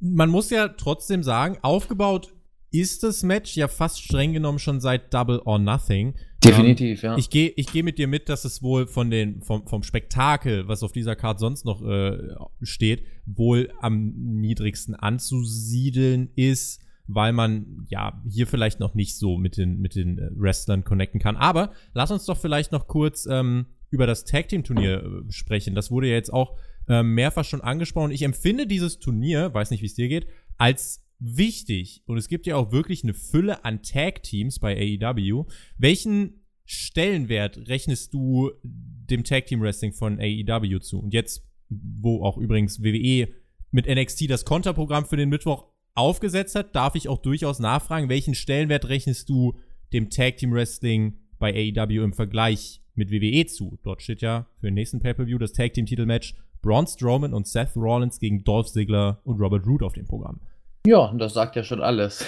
[0.00, 2.35] Man muss ja trotzdem sagen, aufgebaut
[2.70, 6.14] ist das Match ja fast streng genommen schon seit Double or Nothing.
[6.44, 7.18] Definitiv, ähm, ja.
[7.18, 10.68] Ich gehe ich geh mit dir mit, dass es wohl von den, vom, vom Spektakel,
[10.68, 17.86] was auf dieser Karte sonst noch äh, steht, wohl am niedrigsten anzusiedeln ist, weil man
[17.88, 21.36] ja hier vielleicht noch nicht so mit den, mit den äh, Wrestlern connecten kann.
[21.36, 25.74] Aber lass uns doch vielleicht noch kurz ähm, über das Tag Team Turnier äh, sprechen.
[25.74, 26.56] Das wurde ja jetzt auch
[26.88, 28.10] äh, mehrfach schon angesprochen.
[28.10, 30.26] Ich empfinde dieses Turnier, weiß nicht, wie es dir geht,
[30.58, 35.44] als wichtig, und es gibt ja auch wirklich eine Fülle an Tag-Teams bei AEW,
[35.78, 40.98] welchen Stellenwert rechnest du dem Tag-Team-Wrestling von AEW zu?
[40.98, 43.28] Und jetzt, wo auch übrigens WWE
[43.70, 48.34] mit NXT das Konterprogramm für den Mittwoch aufgesetzt hat, darf ich auch durchaus nachfragen, welchen
[48.34, 49.54] Stellenwert rechnest du
[49.92, 53.78] dem Tag-Team-Wrestling bei AEW im Vergleich mit WWE zu?
[53.82, 58.42] Dort steht ja für den nächsten Pay-Per-View das Tag-Team-Titelmatch Braun Strowman und Seth Rollins gegen
[58.42, 60.40] Dolph Ziggler und Robert Root auf dem Programm.
[60.86, 62.24] Ja, das sagt ja schon alles.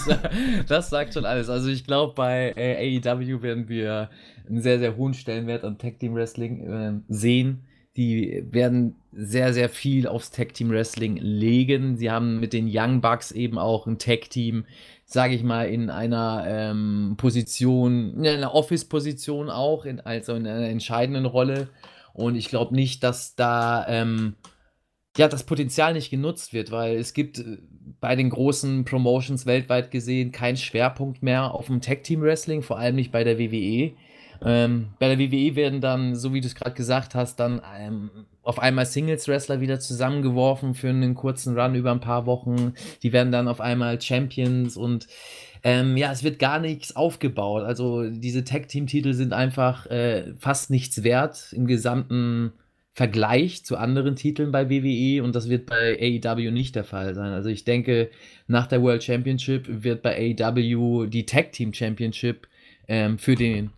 [0.68, 1.48] das sagt schon alles.
[1.48, 4.10] Also ich glaube, bei äh, AEW werden wir
[4.46, 7.64] einen sehr, sehr hohen Stellenwert an Tag Team Wrestling äh, sehen.
[7.96, 11.96] die werden sehr, sehr viel aufs Tag Team Wrestling legen.
[11.96, 14.66] Sie haben mit den Young Bucks eben auch ein Tag Team,
[15.06, 20.68] sage ich mal, in einer ähm, Position, in einer Office-Position auch, in, also in einer
[20.68, 21.68] entscheidenden Rolle.
[22.12, 24.34] Und ich glaube nicht, dass da ähm,
[25.20, 27.58] ja, das Potenzial nicht genutzt wird, weil es gibt äh,
[28.00, 32.78] bei den großen Promotions weltweit gesehen keinen Schwerpunkt mehr auf dem Tag Team Wrestling, vor
[32.78, 33.92] allem nicht bei der WWE.
[34.42, 38.10] Ähm, bei der WWE werden dann, so wie du es gerade gesagt hast, dann ähm,
[38.42, 42.72] auf einmal Singles-Wrestler wieder zusammengeworfen für einen kurzen Run über ein paar Wochen.
[43.02, 45.06] Die werden dann auf einmal Champions und
[45.62, 47.64] ähm, ja, es wird gar nichts aufgebaut.
[47.64, 52.54] Also diese Tag-Team-Titel sind einfach äh, fast nichts wert im gesamten
[53.00, 57.32] Vergleich zu anderen Titeln bei WWE und das wird bei AEW nicht der Fall sein.
[57.32, 58.10] Also ich denke,
[58.46, 62.46] nach der World Championship wird bei AEW die Tag Team Championship
[62.88, 63.70] ähm, für den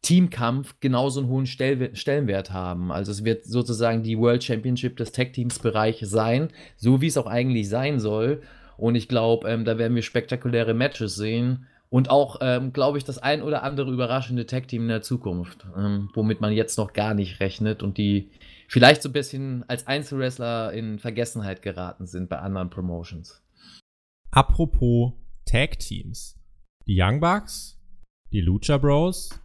[0.00, 2.90] Teamkampf genauso einen hohen Stell Stellenwert haben.
[2.90, 7.18] Also es wird sozusagen die World Championship des Tag Teams Bereich sein, so wie es
[7.18, 8.40] auch eigentlich sein soll.
[8.78, 11.66] Und ich glaube, ähm, da werden wir spektakuläre Matches sehen.
[11.90, 15.66] Und auch, ähm, glaube ich, das ein oder andere überraschende Tag Team in der Zukunft,
[15.76, 18.30] ähm, womit man jetzt noch gar nicht rechnet und die
[18.72, 23.44] vielleicht so ein bisschen als Einzelwrestler in Vergessenheit geraten sind bei anderen Promotions.
[24.30, 25.12] Apropos
[25.44, 26.40] Tag Teams.
[26.86, 27.78] Die Young Bucks,
[28.32, 29.38] die Lucha Bros,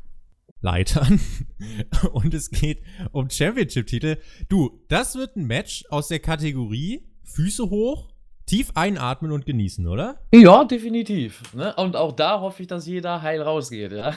[0.62, 1.20] Leitern
[2.14, 4.18] und es geht um Championship-Titel.
[4.48, 8.14] Du, das wird ein Match aus der Kategorie Füße hoch,
[8.48, 10.16] tief einatmen und genießen, oder?
[10.34, 11.54] Ja, definitiv.
[11.54, 11.76] Ne?
[11.76, 13.92] Und auch da hoffe ich, dass jeder heil rausgeht.
[13.92, 14.14] Ja?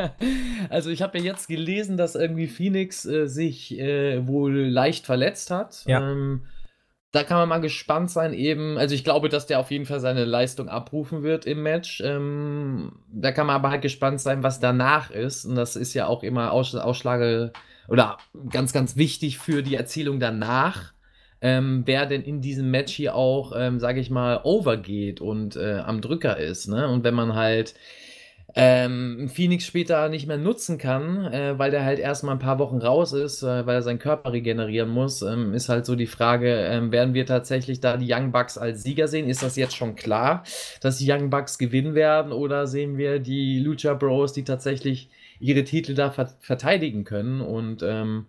[0.70, 5.50] also ich habe ja jetzt gelesen, dass irgendwie Phoenix äh, sich äh, wohl leicht verletzt
[5.50, 5.84] hat.
[5.86, 6.00] Ja.
[6.00, 6.46] Ähm,
[7.10, 8.78] da kann man mal gespannt sein, eben.
[8.78, 12.00] Also ich glaube, dass der auf jeden Fall seine Leistung abrufen wird im Match.
[12.04, 15.44] Ähm, da kann man aber halt gespannt sein, was danach ist.
[15.44, 17.52] Und das ist ja auch immer Aus Ausschlage
[17.88, 18.18] oder
[18.50, 20.93] ganz, ganz wichtig für die Erzählung danach.
[21.44, 25.74] Ähm, wer denn in diesem Match hier auch, ähm, sage ich mal, overgeht und äh,
[25.84, 26.68] am Drücker ist.
[26.68, 26.88] Ne?
[26.88, 27.74] Und wenn man halt
[28.54, 32.78] ähm, Phoenix später nicht mehr nutzen kann, äh, weil der halt erstmal ein paar Wochen
[32.78, 36.48] raus ist, äh, weil er seinen Körper regenerieren muss, ähm, ist halt so die Frage,
[36.50, 39.28] ähm, werden wir tatsächlich da die Young Bucks als Sieger sehen?
[39.28, 40.44] Ist das jetzt schon klar,
[40.80, 45.64] dass die Young Bucks gewinnen werden oder sehen wir die Lucha Bros, die tatsächlich ihre
[45.64, 47.42] Titel da ver verteidigen können?
[47.42, 48.24] Und ähm,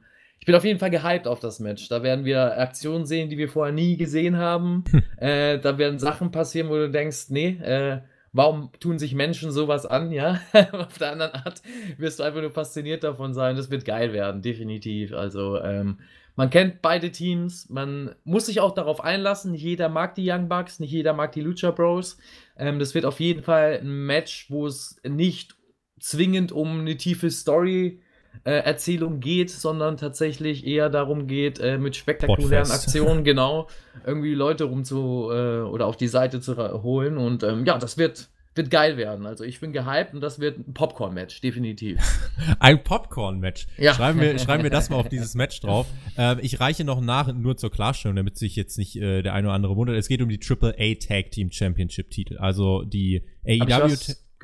[0.45, 1.89] ich bin auf jeden Fall gehypt auf das Match.
[1.89, 4.83] Da werden wir Aktionen sehen, die wir vorher nie gesehen haben.
[5.17, 9.87] äh, da werden Sachen passieren, wo du denkst, nee, äh, warum tun sich Menschen sowas
[9.87, 10.39] an, ja?
[10.71, 11.63] Auf der anderen Art
[11.97, 13.55] wirst du einfach nur fasziniert davon sein.
[13.55, 15.13] Das wird geil werden, definitiv.
[15.13, 15.97] Also, ähm,
[16.35, 19.53] man kennt beide Teams, man muss sich auch darauf einlassen.
[19.53, 22.19] Nicht jeder mag die Young Bucks, nicht jeder mag die Lucha Bros.
[22.55, 25.55] Ähm, das wird auf jeden Fall ein Match, wo es nicht
[25.99, 28.04] zwingend um eine tiefe Story äh,
[28.43, 32.87] Erzählung geht, sondern tatsächlich eher darum geht, äh, mit spektakulären Podfest.
[32.87, 33.67] Aktionen genau
[34.05, 37.17] irgendwie Leute rum zu äh, oder auf die Seite zu holen.
[37.17, 39.25] Und ähm, ja, das wird, wird geil werden.
[39.25, 41.99] Also ich bin gehypt und das wird ein Popcorn-Match, definitiv.
[42.59, 43.67] ein Popcorn-Match.
[43.77, 43.93] Ja.
[43.93, 45.87] Schreiben, wir, schreiben wir das mal auf dieses Match drauf.
[46.17, 49.47] Ähm, ich reiche noch nach, nur zur Klarstellung, damit sich jetzt nicht äh, der eine
[49.47, 49.97] oder andere wundert.
[49.97, 52.37] Es geht um die Triple A Tag Team Championship Titel.
[52.37, 53.95] Also die AEW.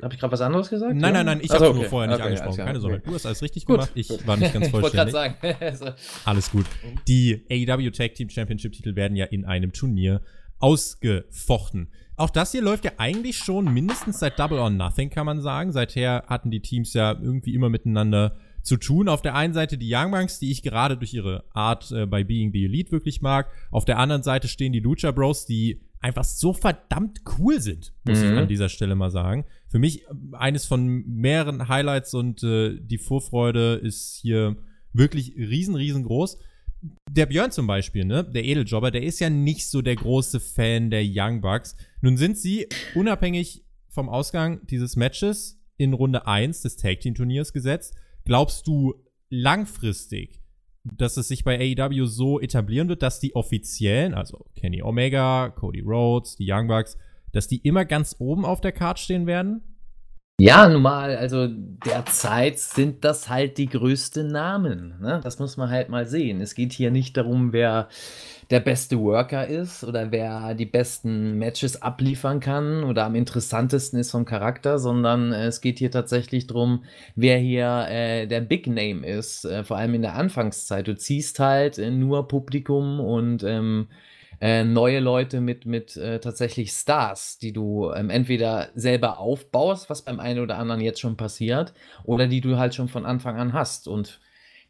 [0.02, 0.96] Habe ich gerade was anderes gesagt?
[0.96, 1.78] Nein, nein, nein, ich habe okay.
[1.78, 2.64] nur vorher nicht okay, angesprochen.
[2.64, 3.00] Keine Sorge.
[3.00, 3.92] Du hast alles richtig gut, gemacht.
[3.94, 5.14] Ich war nicht ganz vollständig.
[5.14, 5.94] ich wollte gerade sagen.
[6.24, 6.66] alles gut.
[7.06, 10.20] Die AEW Tag Team Championship Titel werden ja in einem Turnier
[10.58, 11.88] ausgefochten.
[12.16, 15.72] Auch das hier läuft ja eigentlich schon mindestens seit Double or Nothing, kann man sagen.
[15.72, 19.08] Seither hatten die Teams ja irgendwie immer miteinander zu tun.
[19.08, 22.24] Auf der einen Seite die Young Bucks, die ich gerade durch ihre Art äh, bei
[22.24, 23.48] Being the Elite wirklich mag.
[23.70, 28.20] Auf der anderen Seite stehen die Lucha Bros, die einfach so verdammt cool sind, muss
[28.20, 28.32] mhm.
[28.32, 29.44] ich an dieser Stelle mal sagen.
[29.72, 34.56] Für mich äh, eines von mehreren Highlights und äh, die Vorfreude ist hier
[34.92, 36.38] wirklich riesen, riesengroß.
[37.10, 40.90] Der Björn zum Beispiel, ne, der Edeljobber, der ist ja nicht so der große Fan
[40.90, 41.74] der Young Bucks.
[42.02, 47.54] Nun sind sie unabhängig vom Ausgang dieses Matches in Runde 1 des Tag Team Turniers
[47.54, 47.94] gesetzt.
[48.24, 48.94] Glaubst du
[49.30, 50.42] langfristig,
[50.84, 55.80] dass es sich bei AEW so etablieren wird, dass die offiziellen, also Kenny Omega, Cody
[55.80, 56.98] Rhodes, die Young Bucks,
[57.32, 59.62] dass die immer ganz oben auf der Card stehen werden?
[60.40, 64.94] Ja, normal, also derzeit sind das halt die größten Namen.
[65.00, 65.20] Ne?
[65.22, 66.40] Das muss man halt mal sehen.
[66.40, 67.88] Es geht hier nicht darum, wer
[68.50, 74.10] der beste Worker ist oder wer die besten Matches abliefern kann oder am interessantesten ist
[74.10, 79.06] vom Charakter, sondern äh, es geht hier tatsächlich darum, wer hier äh, der Big Name
[79.06, 80.88] ist, äh, vor allem in der Anfangszeit.
[80.88, 83.86] Du ziehst halt äh, nur Publikum und ähm,
[84.42, 90.02] äh, neue Leute mit, mit äh, tatsächlich Stars, die du ähm, entweder selber aufbaust, was
[90.02, 93.52] beim einen oder anderen jetzt schon passiert, oder die du halt schon von Anfang an
[93.52, 93.86] hast.
[93.86, 94.20] Und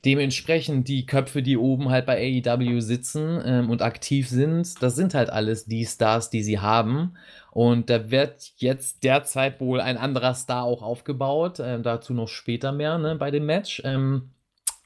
[0.04, 5.14] dementsprechend die Köpfe, die oben halt bei AEW sitzen ähm, und aktiv sind, das sind
[5.14, 7.14] halt alles die Stars, die sie haben.
[7.50, 11.60] Und da wird jetzt derzeit wohl ein anderer Star auch aufgebaut.
[11.60, 13.80] Ähm, dazu noch später mehr ne, bei dem Match.
[13.86, 14.31] Ähm,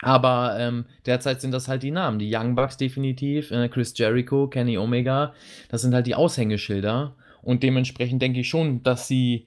[0.02, 2.18] aber ähm, derzeit sind das halt die Namen.
[2.18, 5.32] Die Young Bucks definitiv, äh, Chris Jericho, Kenny Omega.
[5.68, 7.14] Das sind halt die Aushängeschilder.
[7.42, 9.46] Und dementsprechend denke ich schon, dass sie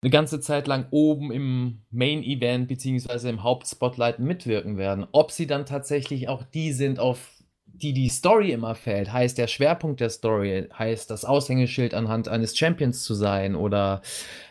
[0.00, 5.06] eine ganze Zeit lang oben im Main Event beziehungsweise im Hauptspotlight mitwirken werden.
[5.12, 7.41] Ob sie dann tatsächlich auch die sind, auf
[7.82, 12.56] die die Story immer fällt, heißt der Schwerpunkt der Story, heißt das Aushängeschild anhand eines
[12.56, 14.02] Champions zu sein oder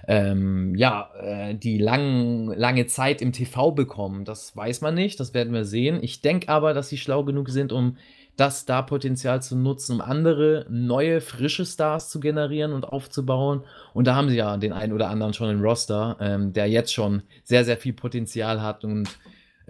[0.07, 5.33] ähm, ja, äh, die lang, lange Zeit im TV bekommen, das weiß man nicht, das
[5.33, 5.99] werden wir sehen.
[6.01, 7.97] Ich denke aber, dass sie schlau genug sind, um
[8.35, 13.63] das Star-Potenzial zu nutzen, um andere, neue, frische Stars zu generieren und aufzubauen.
[13.93, 16.93] Und da haben sie ja den einen oder anderen schon im Roster, ähm, der jetzt
[16.93, 19.09] schon sehr, sehr viel Potenzial hat und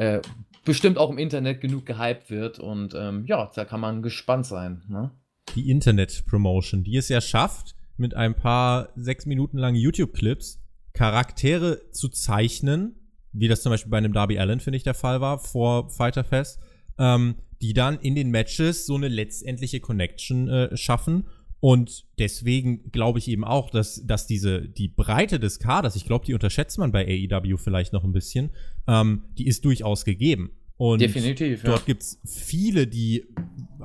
[0.01, 0.19] äh,
[0.65, 2.59] bestimmt auch im Internet genug gehypt wird.
[2.59, 4.81] Und ähm, ja, da kann man gespannt sein.
[4.87, 5.11] Ne?
[5.55, 10.59] Die Internet-Promotion, die es ja schafft, mit ein paar sechs Minuten langen YouTube-Clips
[10.93, 12.95] Charaktere zu zeichnen,
[13.31, 16.23] wie das zum Beispiel bei einem Darby Allen, finde ich, der Fall war, vor Fighter
[16.23, 16.59] Fest,
[16.97, 21.27] ähm, die dann in den Matches so eine letztendliche Connection äh, schaffen.
[21.61, 26.25] Und deswegen glaube ich eben auch, dass, dass diese, die Breite des Kaders, ich glaube,
[26.25, 28.49] die unterschätzt man bei AEW vielleicht noch ein bisschen,
[28.87, 30.51] ähm, die ist durchaus gegeben.
[30.77, 31.69] Und Definitiv, ja.
[31.69, 33.25] dort gibt es viele, die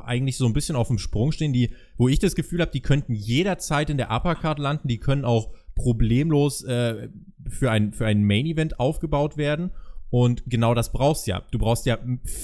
[0.03, 2.81] eigentlich so ein bisschen auf dem Sprung stehen, die, wo ich das Gefühl habe, die
[2.81, 7.11] könnten jederzeit in der Uppercard landen, die können auch problemlos äh,
[7.47, 9.73] für ein, für ein Main-Event aufgebaut werden.
[10.16, 11.42] Und genau das brauchst du ja.
[11.50, 11.98] Du brauchst ja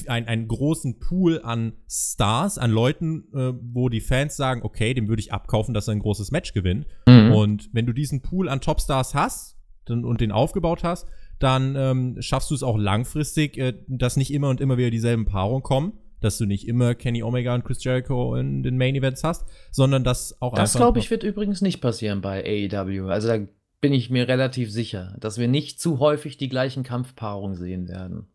[0.07, 5.09] ein, einen großen Pool an Stars, an Leuten, äh, wo die Fans sagen, okay, dem
[5.09, 6.87] würde ich abkaufen, dass er ein großes Match gewinnt.
[7.09, 7.33] Mhm.
[7.33, 9.57] Und wenn du diesen Pool an Topstars hast
[9.87, 11.09] dann, und den aufgebaut hast,
[11.39, 15.25] dann ähm, schaffst du es auch langfristig, äh, dass nicht immer und immer wieder dieselben
[15.25, 19.25] Paarungen kommen, dass du nicht immer Kenny Omega und Chris Jericho in den Main Events
[19.25, 23.09] hast, sondern dass auch Das glaube ich wird übrigens nicht passieren bei AEW.
[23.09, 23.39] Also da
[23.83, 28.29] bin ich mir relativ sicher, dass wir nicht zu häufig die gleichen Kampfpaarungen sehen werden.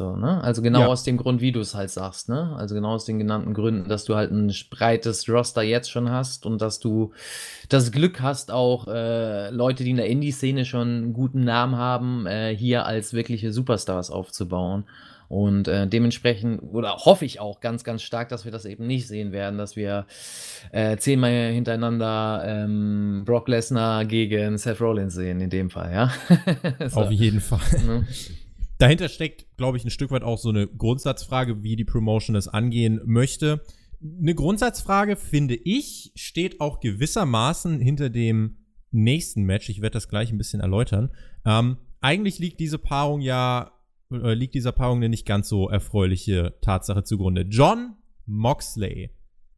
[0.00, 0.40] So, ne?
[0.42, 0.86] Also genau ja.
[0.86, 2.54] aus dem Grund, wie du es halt sagst, ne?
[2.56, 6.44] Also genau aus den genannten Gründen, dass du halt ein breites Roster jetzt schon hast
[6.44, 7.12] und dass du
[7.68, 12.26] das Glück hast, auch äh, Leute, die in der Indie-Szene schon einen guten Namen haben,
[12.26, 14.84] äh, hier als wirkliche Superstars aufzubauen.
[15.28, 19.06] Und äh, dementsprechend, oder hoffe ich auch ganz, ganz stark, dass wir das eben nicht
[19.06, 20.06] sehen werden, dass wir
[20.72, 26.12] äh, zehnmal hintereinander ähm, Brock Lesnar gegen Seth Rollins sehen, in dem Fall, ja.
[26.88, 27.00] so.
[27.00, 27.60] Auf jeden Fall.
[27.86, 28.06] Ne?
[28.78, 32.48] Dahinter steckt, glaube ich, ein Stück weit auch so eine Grundsatzfrage, wie die Promotion es
[32.48, 33.60] angehen möchte.
[34.00, 38.56] Eine Grundsatzfrage, finde ich, steht auch gewissermaßen hinter dem
[38.92, 39.68] nächsten Match.
[39.68, 41.10] Ich werde das gleich ein bisschen erläutern.
[41.44, 43.72] Ähm, eigentlich liegt diese Paarung ja
[44.10, 47.42] äh, liegt dieser Paarung eine nicht ganz so erfreuliche Tatsache zugrunde.
[47.42, 47.94] John
[48.26, 49.10] Moxley,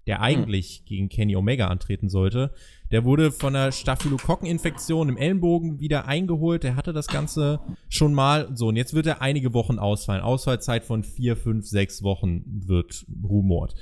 [0.06, 0.22] der hm.
[0.22, 0.84] eigentlich hm.
[0.86, 2.52] gegen Kenny Omega antreten sollte,
[2.90, 6.64] der wurde von einer Staphylokokkeninfektion im Ellenbogen wieder eingeholt.
[6.64, 8.50] Der hatte das Ganze schon mal.
[8.56, 10.22] So, und jetzt wird er einige Wochen ausfallen.
[10.22, 13.74] Ausfallzeit von vier, fünf, sechs Wochen wird rumort.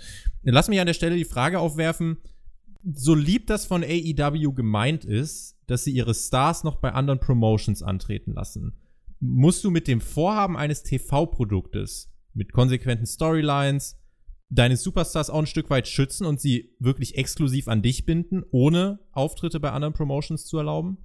[0.42, 2.18] Lass mich an der Stelle die Frage aufwerfen.
[2.92, 7.82] So lieb das von AEW gemeint ist, dass sie ihre Stars noch bei anderen Promotions
[7.82, 8.74] antreten lassen
[9.20, 13.96] musst du mit dem Vorhaben eines TV-Produktes, mit konsequenten Storylines,
[14.50, 19.00] deine Superstars auch ein Stück weit schützen und sie wirklich exklusiv an dich binden, ohne
[19.12, 20.98] Auftritte bei anderen Promotions zu erlauben?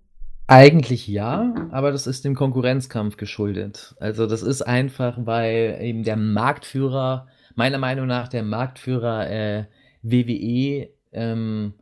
[0.47, 3.95] Eigentlich ja, aber das ist dem Konkurrenzkampf geschuldet.
[3.99, 9.65] Also das ist einfach, weil eben der Marktführer, meiner Meinung nach der Marktführer äh,
[10.01, 11.73] WWE ähm,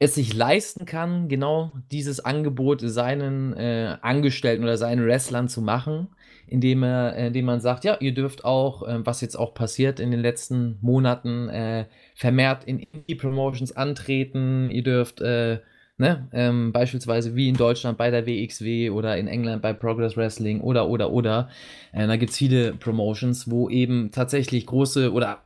[0.00, 6.08] es sich leisten kann, genau dieses Angebot seinen äh, Angestellten oder seinen Wrestlern zu machen,
[6.46, 10.00] indem, er, äh, indem man sagt, ja, ihr dürft auch, äh, was jetzt auch passiert
[10.00, 11.84] in den letzten Monaten, äh,
[12.14, 15.60] vermehrt in Indie-Promotions antreten, ihr dürft äh,
[16.00, 16.28] Ne?
[16.32, 20.88] Ähm, beispielsweise wie in Deutschland bei der WXW oder in England bei Progress Wrestling oder,
[20.88, 21.50] oder, oder.
[21.92, 25.42] Äh, da gibt es viele Promotions, wo eben tatsächlich große oder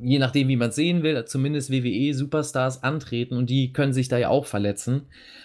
[0.00, 4.18] je nachdem, wie man es sehen will, zumindest WWE-Superstars antreten und die können sich da
[4.18, 5.02] ja auch verletzen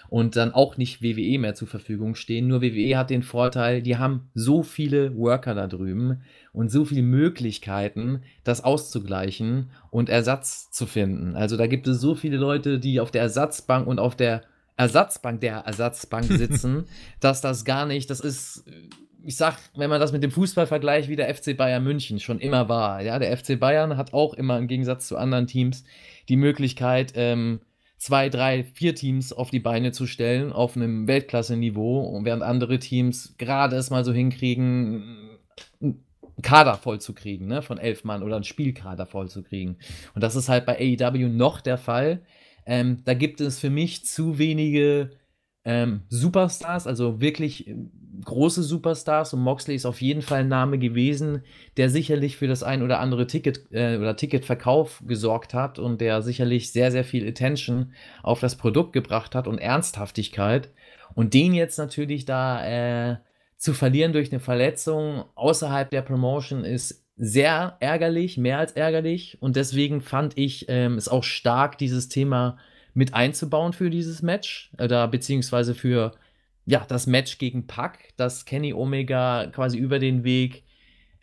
[0.10, 2.48] und dann auch nicht WWE mehr zur Verfügung stehen.
[2.48, 6.22] Nur WWE hat den Vorteil, die haben so viele Worker da drüben
[6.54, 11.36] und so viele Möglichkeiten, das auszugleichen und Ersatz zu finden.
[11.36, 14.42] Also da gibt es so viele Leute, die auf der Ersatzbank und auf der
[14.76, 16.86] Ersatzbank der Ersatzbank sitzen,
[17.20, 18.66] dass das gar nicht, das ist,
[19.24, 22.40] ich sag, wenn man das mit dem Fußball vergleicht, wie der FC Bayern München schon
[22.40, 23.02] immer war.
[23.02, 25.84] Ja, der FC Bayern hat auch immer im Gegensatz zu anderen Teams
[26.30, 27.62] die Möglichkeit, ähm,
[27.98, 33.36] zwei, drei, vier Teams auf die Beine zu stellen auf einem Weltklasse-Niveau, während andere Teams
[33.38, 35.38] gerade es mal so hinkriegen,
[36.42, 39.78] Kader voll zu kriegen, ne, von elf Mann oder einen Spielkader voll zu kriegen.
[40.16, 42.22] Und das ist halt bei AEW noch der Fall.
[42.66, 45.12] Ähm, da gibt es für mich zu wenige
[45.64, 47.72] ähm, Superstars, also wirklich
[48.24, 51.44] große Superstars und Moxley ist auf jeden Fall ein Name gewesen,
[51.78, 56.22] der sicherlich für das ein oder andere Ticket äh, oder Ticketverkauf gesorgt hat und der
[56.22, 57.94] sicherlich sehr, sehr viel Attention
[58.24, 60.70] auf das Produkt gebracht hat und Ernsthaftigkeit.
[61.14, 63.18] Und den jetzt natürlich da äh,
[63.58, 69.38] zu verlieren durch eine Verletzung außerhalb der Promotion ist sehr ärgerlich, mehr als ärgerlich.
[69.40, 72.58] Und deswegen fand ich ähm, es auch stark, dieses Thema
[72.94, 76.14] mit einzubauen für dieses Match oder beziehungsweise für
[76.66, 80.64] ja, das Match gegen Pack, dass Kenny Omega quasi über den Weg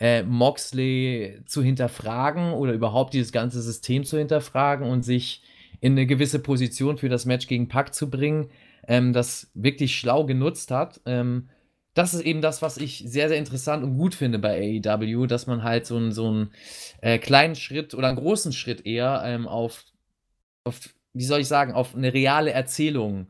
[0.00, 5.42] äh, Moxley zu hinterfragen oder überhaupt dieses ganze System zu hinterfragen und sich
[5.80, 8.50] in eine gewisse Position für das Match gegen Pack zu bringen,
[8.86, 11.00] ähm, das wirklich schlau genutzt hat.
[11.06, 11.48] Ähm,
[11.94, 15.46] das ist eben das, was ich sehr, sehr interessant und gut finde bei AEW, dass
[15.46, 16.52] man halt so einen, so einen
[17.00, 19.84] äh, kleinen Schritt oder einen großen Schritt eher ähm, auf,
[20.64, 23.28] auf wie soll ich sagen, auf eine reale Erzählung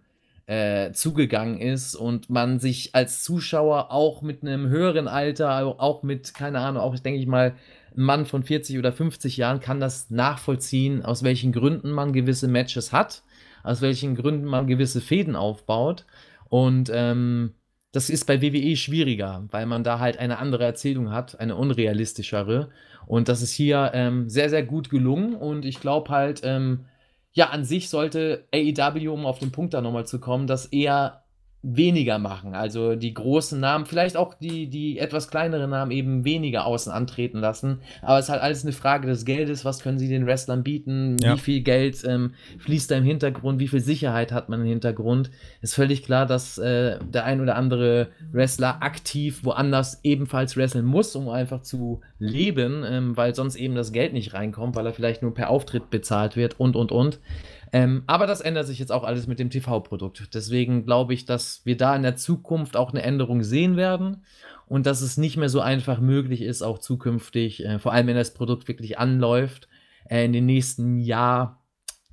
[0.48, 6.32] äh, zugegangen ist und man sich als Zuschauer auch mit einem höheren Alter, auch mit,
[6.32, 7.54] keine Ahnung, auch denke ich mal,
[7.94, 12.48] ein Mann von 40 oder 50 Jahren kann das nachvollziehen, aus welchen Gründen man gewisse
[12.48, 13.22] Matches hat,
[13.62, 16.06] aus welchen Gründen man gewisse Fäden aufbaut.
[16.48, 17.52] Und ähm,
[17.92, 22.70] das ist bei WWE schwieriger, weil man da halt eine andere Erzählung hat, eine unrealistischere.
[23.06, 25.34] Und das ist hier ähm, sehr, sehr gut gelungen.
[25.34, 26.86] Und ich glaube halt, ähm,
[27.32, 31.24] ja, an sich sollte AEW, um auf den Punkt da nochmal zu kommen, das eher
[31.62, 32.54] weniger machen.
[32.54, 37.38] Also die großen Namen, vielleicht auch die, die etwas kleineren Namen eben weniger außen antreten
[37.38, 37.80] lassen.
[38.00, 39.64] Aber es ist halt alles eine Frage des Geldes.
[39.64, 41.16] Was können sie den Wrestlern bieten?
[41.20, 41.34] Ja.
[41.34, 43.58] Wie viel Geld ähm, fließt da im Hintergrund?
[43.58, 45.30] Wie viel Sicherheit hat man im Hintergrund?
[45.60, 51.16] Ist völlig klar, dass äh, der ein oder andere Wrestler aktiv woanders ebenfalls wresteln muss,
[51.16, 55.22] um einfach zu leben, ähm, weil sonst eben das Geld nicht reinkommt, weil er vielleicht
[55.22, 57.18] nur per Auftritt bezahlt wird und, und, und.
[57.72, 60.34] Ähm, aber das ändert sich jetzt auch alles mit dem TV-Produkt.
[60.34, 64.24] Deswegen glaube ich, dass wir da in der Zukunft auch eine Änderung sehen werden
[64.66, 68.16] und dass es nicht mehr so einfach möglich ist, auch zukünftig, äh, vor allem wenn
[68.16, 69.68] das Produkt wirklich anläuft,
[70.08, 71.62] äh, in den nächsten Jahr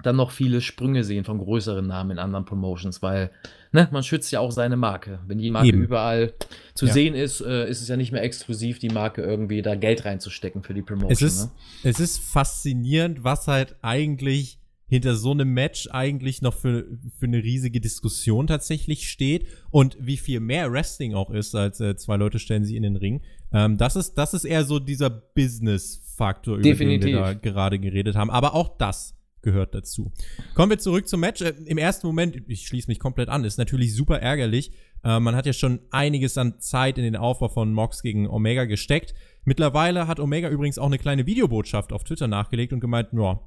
[0.04, 3.32] dann noch viele Sprünge sehen von größeren Namen in anderen Promotions, weil
[3.72, 5.20] ne, man schützt ja auch seine Marke.
[5.26, 5.84] Wenn die Marke Eben.
[5.84, 6.34] überall
[6.74, 6.94] zu ja.
[6.94, 10.64] sehen ist, äh, ist es ja nicht mehr exklusiv, die Marke irgendwie da Geld reinzustecken
[10.64, 11.12] für die Promotion.
[11.12, 11.52] Es ist, ne?
[11.90, 14.60] es ist faszinierend, was halt eigentlich
[14.96, 16.86] hinter so einem Match eigentlich noch für,
[17.20, 21.98] für eine riesige Diskussion tatsächlich steht und wie viel mehr Wrestling auch ist, als äh,
[21.98, 23.22] zwei Leute stellen sie in den Ring.
[23.52, 27.08] Ähm, das, ist, das ist eher so dieser Business-Faktor, über Definitiv.
[27.08, 28.30] den wir da gerade geredet haben.
[28.30, 30.12] Aber auch das gehört dazu.
[30.56, 31.42] Kommen wir zurück zum Match.
[31.42, 34.72] Äh, Im ersten Moment, ich schließe mich komplett an, ist natürlich super ärgerlich.
[35.04, 38.64] Äh, man hat ja schon einiges an Zeit in den Aufbau von Mox gegen Omega
[38.64, 39.14] gesteckt.
[39.44, 43.42] Mittlerweile hat Omega übrigens auch eine kleine Videobotschaft auf Twitter nachgelegt und gemeint, ja,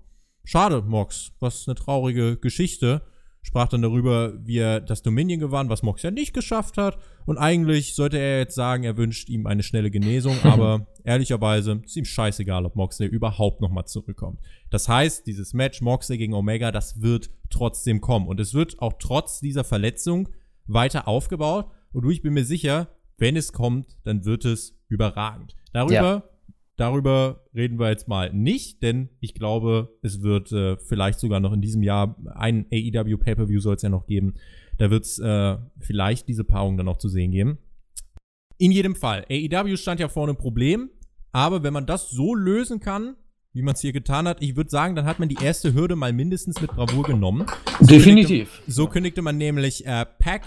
[0.50, 3.02] Schade, Mox, was eine traurige Geschichte.
[3.42, 6.96] Sprach dann darüber, wie er das Dominion gewann, was Mox ja nicht geschafft hat.
[7.26, 11.98] Und eigentlich sollte er jetzt sagen, er wünscht ihm eine schnelle Genesung, aber ehrlicherweise ist
[11.98, 14.40] ihm scheißegal, ob Moxley überhaupt nochmal zurückkommt.
[14.70, 18.26] Das heißt, dieses Match Moxley gegen Omega, das wird trotzdem kommen.
[18.26, 20.30] Und es wird auch trotz dieser Verletzung
[20.66, 21.66] weiter aufgebaut.
[21.92, 22.88] Und ich bin mir sicher,
[23.18, 25.56] wenn es kommt, dann wird es überragend.
[25.74, 26.22] Darüber ja.
[26.78, 31.52] Darüber reden wir jetzt mal nicht, denn ich glaube, es wird äh, vielleicht sogar noch
[31.52, 34.34] in diesem Jahr ein AEW Pay-Per-View soll es ja noch geben.
[34.78, 37.58] Da wird es äh, vielleicht diese Paarung dann noch zu sehen geben.
[38.58, 40.88] In jedem Fall, AEW stand ja vor einem Problem,
[41.32, 43.16] aber wenn man das so lösen kann,
[43.52, 45.96] wie man es hier getan hat, ich würde sagen, dann hat man die erste Hürde
[45.96, 47.46] mal mindestens mit Bravour genommen.
[47.80, 48.50] So Definitiv.
[48.52, 50.42] Kündigte, so kündigte man nämlich äh, Pack,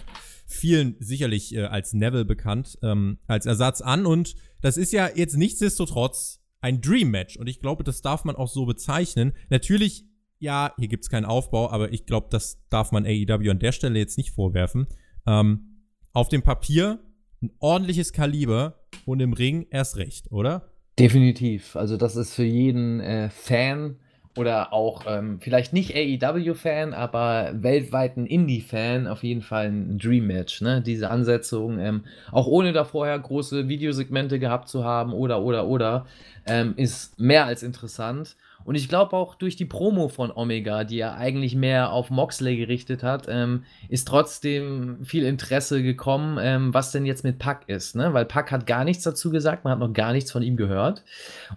[0.46, 5.38] vielen sicherlich äh, als Neville bekannt, ähm, als Ersatz an und das ist ja jetzt
[5.38, 9.34] nichtsdestotrotz ein Dream Match und ich glaube, das darf man auch so bezeichnen.
[9.50, 10.06] Natürlich,
[10.40, 14.00] ja, hier gibt's keinen Aufbau, aber ich glaube, das darf man AEW an der Stelle
[14.00, 14.88] jetzt nicht vorwerfen.
[15.28, 17.00] Ähm, auf dem Papier
[17.42, 20.72] ein ordentliches Kaliber und im Ring erst recht, oder?
[21.00, 21.76] Definitiv.
[21.76, 23.98] Also das ist für jeden äh, Fan
[24.38, 30.62] oder auch ähm, vielleicht nicht AEW-Fan, aber weltweiten Indie-Fan auf jeden Fall ein Dream-Match.
[30.62, 30.82] Ne?
[30.82, 36.06] Diese Ansetzung, ähm, auch ohne da vorher große Videosegmente gehabt zu haben oder, oder, oder,
[36.46, 38.38] ähm, ist mehr als interessant.
[38.64, 42.58] Und ich glaube auch durch die Promo von Omega, die ja eigentlich mehr auf Moxley
[42.58, 47.96] gerichtet hat, ähm, ist trotzdem viel Interesse gekommen, ähm, was denn jetzt mit Pack ist.
[47.96, 48.14] Ne?
[48.14, 51.04] Weil Pack hat gar nichts dazu gesagt, man hat noch gar nichts von ihm gehört.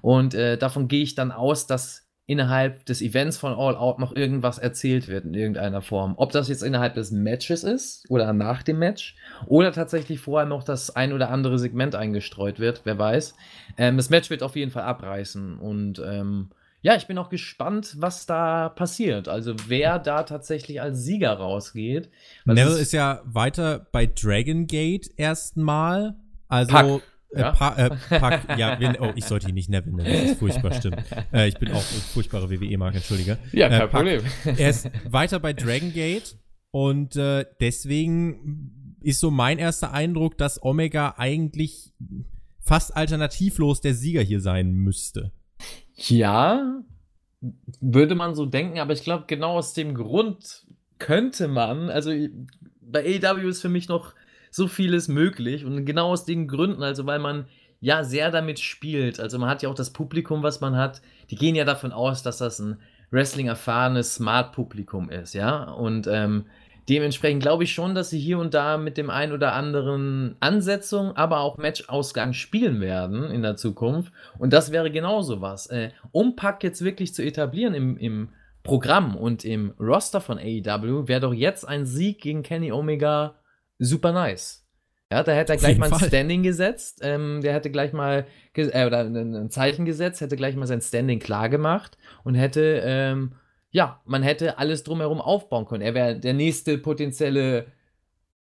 [0.01, 4.15] Und äh, davon gehe ich dann aus, dass innerhalb des Events von All Out noch
[4.17, 6.15] irgendwas erzählt wird in irgendeiner Form.
[6.17, 9.15] Ob das jetzt innerhalb des Matches ist oder nach dem Match
[9.47, 13.35] oder tatsächlich vorher noch das ein oder andere Segment eingestreut wird, wer weiß.
[13.77, 16.51] Ähm, das Match wird auf jeden Fall abreißen und ähm,
[16.81, 19.27] ja, ich bin auch gespannt, was da passiert.
[19.27, 22.11] Also wer da tatsächlich als Sieger rausgeht.
[22.45, 26.15] Neville ist ja weiter bei Dragon Gate erstmal.
[26.47, 27.03] Also Pack.
[27.35, 27.53] Äh, Ja?
[27.53, 30.73] Pa äh, Pack, ja, wenn, oh, ich sollte ihn nicht Neville nennen, das ist furchtbar,
[30.75, 30.99] stimmt.
[31.33, 33.39] Äh, ich bin auch furchtbare WWE-Marke, entschuldige.
[33.53, 33.91] Ja, Äh, kein Pack.
[33.91, 34.23] Problem.
[34.45, 36.37] Er ist weiter bei Dragon Gate
[36.71, 41.93] und äh, deswegen ist so mein erster Eindruck, dass Omega eigentlich
[42.61, 45.33] fast alternativlos der Sieger hier sein müsste.
[45.97, 46.81] Ja,
[47.81, 50.65] würde man so denken, aber ich glaube, genau aus dem Grund
[50.99, 52.11] könnte man, also
[52.81, 54.15] bei AEW ist für mich noch
[54.55, 57.47] so vieles möglich und genau aus den Gründen, also weil man
[57.81, 59.19] ja sehr damit spielt.
[59.19, 62.23] Also man hat ja auch das Publikum, was man hat, die gehen ja davon aus,
[62.23, 62.77] dass das ein
[63.11, 65.65] Wrestling-erfahrenes Smart-Publikum ist, ja.
[65.73, 66.45] Und ähm,
[66.89, 71.17] dementsprechend glaube ich schon, dass sie hier und da mit dem ein oder anderen Ansetzung,
[71.17, 74.13] aber auch Matchausgang spielen werden in der Zukunft.
[74.39, 75.67] Und das wäre genauso was.
[75.67, 78.29] Äh, um Pack jetzt wirklich zu etablieren im, im
[78.63, 83.35] Programm und im Roster von AEW, wäre doch jetzt ein Sieg gegen Kenny Omega
[83.85, 84.65] super nice.
[85.13, 86.09] Ja, da hätte er gleich mal ein Fall.
[86.09, 88.27] Standing gesetzt, ähm, der hätte gleich mal
[88.57, 93.35] äh, oder ein, Zeichen gesetzt, hätte gleich mal sein Standing klar gemacht und hätte, ähm,
[93.71, 95.83] ja, man hätte alles drumherum aufbauen können.
[95.83, 97.67] Er wäre der nächste potenzielle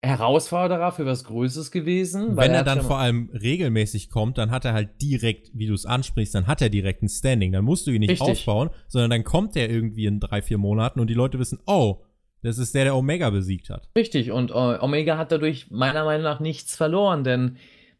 [0.01, 2.38] Herausforderer für was Größeres gewesen.
[2.38, 5.73] Wenn er hat dann vor allem regelmäßig kommt, dann hat er halt direkt, wie du
[5.73, 7.51] es ansprichst, dann hat er direkt ein Standing.
[7.51, 8.29] Dann musst du ihn nicht Richtig.
[8.29, 12.01] aufbauen, sondern dann kommt er irgendwie in drei, vier Monaten und die Leute wissen, oh,
[12.45, 13.87] das ist der, der Omega besiegt hat.
[13.97, 17.57] Richtig, und äh, Omega hat dadurch meiner Meinung nach nichts verloren, denn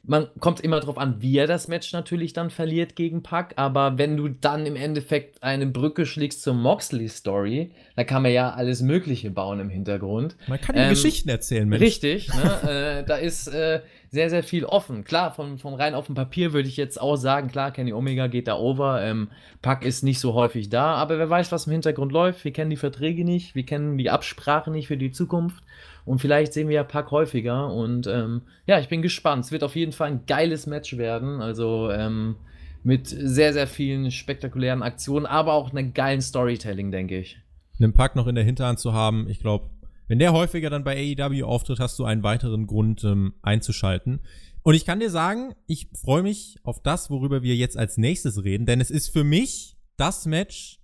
[0.08, 3.97] man kommt immer darauf an, wie er das Match natürlich dann verliert gegen Pack, aber
[3.97, 8.82] wenn du dann im Endeffekt eine Brücke schlägst zur Moxley-Story, da kann man ja alles
[8.82, 10.36] Mögliche bauen im Hintergrund.
[10.47, 11.82] Man kann Ähm, Geschichten erzählen, Mensch.
[11.82, 12.99] Richtig, ne?
[13.01, 13.82] äh, da ist äh,
[14.12, 15.03] sehr, sehr viel offen.
[15.03, 18.28] Klar, von, von rein auf dem Papier würde ich jetzt auch sagen, klar, Kenny Omega
[18.28, 19.30] geht da over, ähm,
[19.62, 22.43] Pack ist nicht so häufig da, aber wer weiß, was im Hintergrund läuft.
[22.43, 25.64] Wir kennen die Verträge nicht, wir kennen die Absprachen nicht für die Zukunft
[26.06, 29.45] und vielleicht sehen wir ja Pack häufiger und ähm, ja, ich bin gespannt.
[29.45, 32.36] Es wird auf jeden Fall ein geiles Match werden, also ähm,
[32.84, 37.39] mit sehr, sehr vielen spektakulären Aktionen, aber auch einem geilen Storytelling, denke ich.
[37.80, 39.28] einen Pack noch in der Hinterhand zu haben.
[39.28, 39.72] Ich glaube,
[40.08, 44.20] wenn der häufiger dann bei AEW auftritt, hast du einen weiteren Grund ähm, einzuschalten.
[44.62, 48.43] Und ich kann dir sagen, ich freue mich auf das, worüber wir jetzt als nächstes
[48.43, 50.80] reden, denn es ist für mich das Match,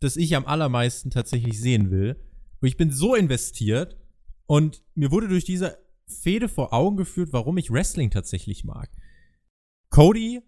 [0.00, 2.16] das ich am allermeisten tatsächlich sehen will.
[2.60, 3.96] Und ich bin so investiert
[4.52, 8.90] und mir wurde durch diese Fehde vor Augen geführt, warum ich Wrestling tatsächlich mag.
[9.88, 10.42] Cody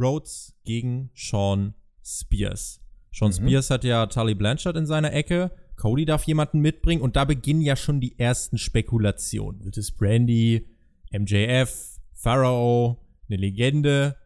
[0.00, 2.80] Rhodes gegen Sean Spears.
[3.12, 3.34] Sean Mhm.
[3.34, 5.54] Spears hat ja Tully Blanchard in seiner Ecke.
[5.76, 9.62] Cody darf jemanden mitbringen und da beginnen ja schon die ersten Spekulationen.
[9.62, 10.66] Wird es Brandy,
[11.12, 14.16] MJF, Pharaoh, eine Legende?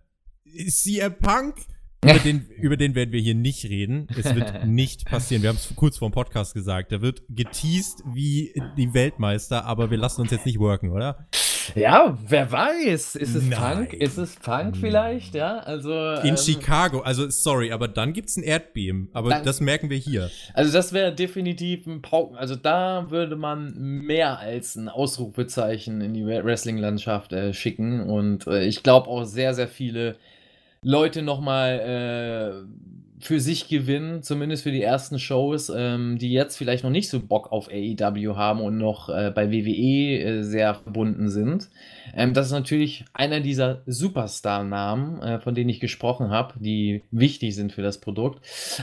[0.44, 1.56] Ist CM Punk?
[2.03, 4.07] Über den, über den werden wir hier nicht reden.
[4.16, 5.42] Es wird nicht passieren.
[5.42, 6.92] Wir haben es kurz vor dem Podcast gesagt.
[6.92, 11.26] Der wird geteased wie die Weltmeister, aber wir lassen uns jetzt nicht worken, oder?
[11.74, 13.16] Ja, wer weiß.
[13.16, 13.88] Ist es Nein.
[13.88, 13.92] Punk?
[13.92, 15.34] Ist es Punk vielleicht?
[15.34, 15.92] Ja, also.
[16.22, 17.01] In ähm, Chicago.
[17.01, 19.11] Also, sorry, aber dann gibt's ein Erdbeben.
[19.12, 20.30] Aber Dann- das merken wir hier.
[20.55, 22.34] Also, das wäre definitiv ein Pauken.
[22.36, 28.01] Also, da würde man mehr als ein Ausrufezeichen in die Wre- Wrestling-Landschaft äh, schicken.
[28.09, 30.16] Und äh, ich glaube auch sehr, sehr viele
[30.83, 36.85] Leute nochmal äh, für sich gewinnen, zumindest für die ersten Shows, ähm, die jetzt vielleicht
[36.85, 41.28] noch nicht so Bock auf AEW haben und noch äh, bei WWE äh, sehr verbunden
[41.28, 41.68] sind.
[42.14, 47.55] Ähm, das ist natürlich einer dieser Superstar-Namen, äh, von denen ich gesprochen habe, die wichtig
[47.55, 48.41] sind für das Produkt.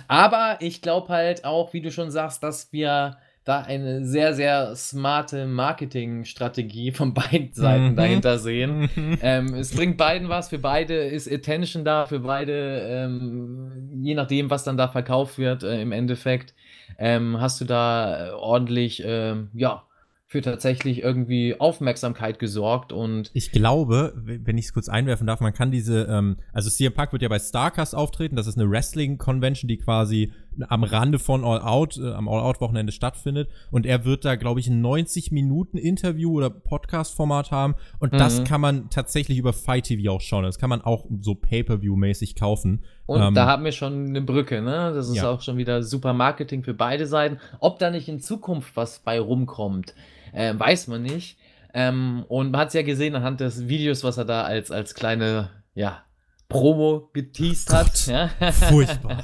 [0.08, 3.18] Aber ich glaube halt auch, wie du schon sagst, dass wir
[3.48, 7.96] da eine sehr, sehr smarte Marketingstrategie von beiden Seiten Mhm.
[7.96, 8.90] dahinter sehen.
[9.22, 14.50] Ähm, es bringt beiden was, für beide ist Attention da, für beide, ähm, je nachdem,
[14.50, 16.54] was dann da verkauft wird, äh, im Endeffekt,
[17.00, 19.84] ähm, hast du da äh, ordentlich, ähm, ja,
[20.30, 25.54] für tatsächlich irgendwie Aufmerksamkeit gesorgt und Ich glaube, wenn ich es kurz einwerfen darf, man
[25.54, 29.70] kann diese, ähm, also CM Punk wird ja bei Starcast auftreten, das ist eine Wrestling-Convention,
[29.70, 30.34] die quasi
[30.70, 34.60] am Rande von All Out, äh, am All Out-Wochenende stattfindet und er wird da, glaube
[34.60, 38.44] ich, ein 90-Minuten-Interview oder Podcast-Format haben und das Mhm.
[38.46, 42.84] kann man tatsächlich über Fight TV auch schauen, das kann man auch so Pay-Per-View-mäßig kaufen.
[43.06, 44.92] Und Ähm, da haben wir schon eine Brücke, ne?
[44.94, 45.32] Das ist Ja.
[45.32, 47.40] auch schon wieder super Marketing für beide Seiten.
[47.60, 49.94] Ob da nicht in Zukunft was bei rumkommt,
[50.34, 51.38] äh, weiß man nicht.
[51.74, 54.94] Ähm, und man hat es ja gesehen anhand des Videos, was er da als, als
[54.96, 56.02] kleine, ja,
[56.50, 58.08] Promo geteased hat.
[58.08, 58.30] Ja?
[58.52, 59.24] Furchtbar.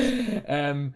[0.46, 0.94] ähm,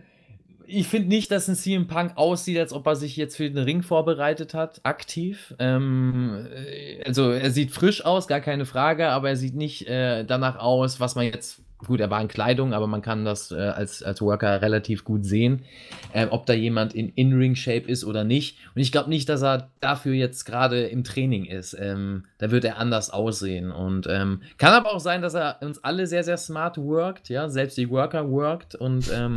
[0.67, 3.63] ich finde nicht, dass ein CM Punk aussieht, als ob er sich jetzt für den
[3.63, 5.55] Ring vorbereitet hat, aktiv.
[5.59, 10.25] Ähm, äh, also er sieht frisch aus, gar keine Frage, aber er sieht nicht äh,
[10.25, 13.57] danach aus, was man jetzt gut, er war in Kleidung, aber man kann das äh,
[13.57, 15.63] als, als Worker relativ gut sehen,
[16.13, 18.57] äh, ob da jemand in In-Ring-Shape ist oder nicht.
[18.75, 21.77] Und ich glaube nicht, dass er dafür jetzt gerade im Training ist.
[21.79, 23.71] Ähm, da wird er anders aussehen.
[23.71, 27.49] Und ähm, kann aber auch sein, dass er uns alle sehr, sehr smart worked, ja,
[27.49, 29.37] selbst die Worker worked und ähm,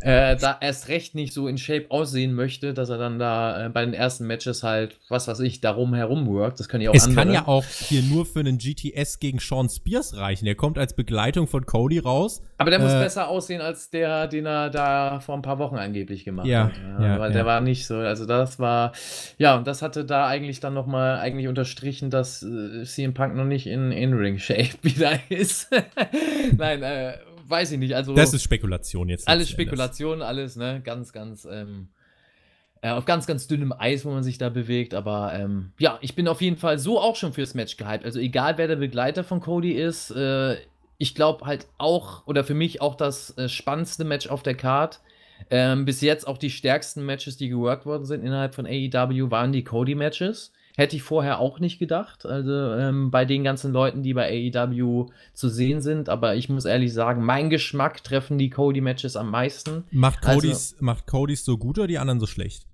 [0.00, 3.68] äh, da erst recht nicht so in Shape aussehen möchte, dass er dann da äh,
[3.68, 6.60] bei den ersten Matches halt, was weiß ich, darum herum worked.
[6.60, 7.24] Das können ja auch es andere.
[7.24, 10.44] kann ja auch hier nur für einen GTS gegen Sean Spears reichen.
[10.44, 12.42] Der kommt als Begleitung von Cody raus.
[12.58, 15.76] Aber der muss äh, besser aussehen als der, den er da vor ein paar Wochen
[15.76, 16.72] angeblich gemacht ja, hat.
[17.00, 17.96] Ja, ja, weil der war nicht so.
[17.96, 18.92] Also das war,
[19.36, 23.44] ja, und das hatte da eigentlich dann nochmal eigentlich unterstrichen, dass äh, CM Punk noch
[23.44, 25.70] nicht in In-Ring-Shape wieder ist.
[26.56, 27.94] Nein, äh, weiß ich nicht.
[27.94, 29.28] Also, das ist Spekulation jetzt.
[29.28, 30.80] Alles Spekulation, alles, ne?
[30.84, 31.88] Ganz, ganz, ähm,
[32.82, 34.94] äh, auf ganz, ganz dünnem Eis, wo man sich da bewegt.
[34.94, 38.04] Aber ähm, ja, ich bin auf jeden Fall so auch schon fürs Match gehypt.
[38.04, 40.56] Also egal, wer der Begleiter von Cody ist, äh,
[40.98, 45.00] ich glaube halt auch, oder für mich auch das äh, spannendste Match auf der Card.
[45.50, 49.52] Ähm, bis jetzt auch die stärksten Matches, die geworkt worden sind innerhalb von AEW, waren
[49.52, 50.52] die Cody-Matches.
[50.76, 52.26] Hätte ich vorher auch nicht gedacht.
[52.26, 56.08] Also ähm, bei den ganzen Leuten, die bei AEW zu sehen sind.
[56.08, 59.84] Aber ich muss ehrlich sagen, mein Geschmack treffen die Cody-Matches am meisten.
[59.90, 62.66] Macht Codys, also, macht Codys so gut oder die anderen so schlecht?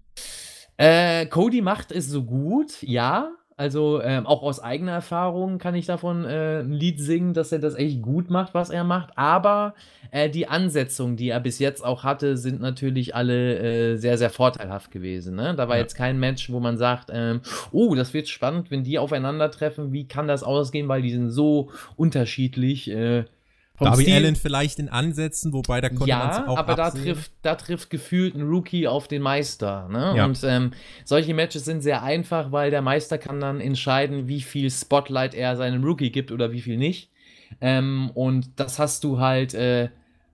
[0.76, 3.30] Äh, Cody macht es so gut, ja.
[3.62, 7.60] Also ähm, auch aus eigener Erfahrung kann ich davon äh, ein Lied singen, dass er
[7.60, 9.16] das echt gut macht, was er macht.
[9.16, 9.74] Aber
[10.10, 14.30] äh, die Ansetzungen, die er bis jetzt auch hatte, sind natürlich alle äh, sehr, sehr
[14.30, 15.36] vorteilhaft gewesen.
[15.36, 15.54] Ne?
[15.54, 15.82] Da war ja.
[15.82, 17.40] jetzt kein Match, wo man sagt, ähm,
[17.70, 19.92] oh, das wird spannend, wenn die aufeinandertreffen.
[19.92, 20.88] Wie kann das ausgehen?
[20.88, 22.90] Weil die sind so unterschiedlich.
[23.80, 24.14] Äh, Darby Stil.
[24.14, 27.54] Allen vielleicht in Ansätzen, wobei da konnte ja, man es auch aber da trifft, da
[27.54, 29.88] trifft gefühlt ein Rookie auf den Meister.
[29.90, 30.14] Ne?
[30.16, 30.24] Ja.
[30.24, 30.72] Und ähm,
[31.04, 35.56] solche Matches sind sehr einfach, weil der Meister kann dann entscheiden, wie viel Spotlight er
[35.56, 37.10] seinem Rookie gibt oder wie viel nicht.
[37.60, 39.90] Ähm, und das hast du halt äh,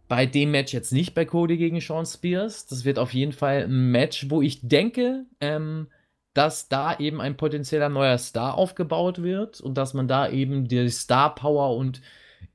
[0.08, 2.66] bei dem Match jetzt nicht bei Cody gegen Sean Spears.
[2.66, 5.88] Das wird auf jeden Fall ein Match, wo ich denke, ähm,
[6.34, 10.88] dass da eben ein potenzieller neuer Star aufgebaut wird und dass man da eben die
[10.88, 12.00] Star Power und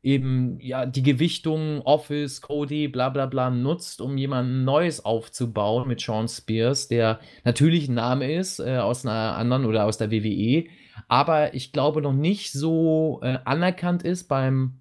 [0.04, 6.02] eben ja die Gewichtung Office, Cody, bla bla bla nutzt, um jemanden Neues aufzubauen mit
[6.02, 10.66] Sean Spears, der natürlich ein Name ist äh, aus einer anderen oder aus der WWE,
[11.08, 14.80] aber ich glaube noch nicht so äh, anerkannt ist beim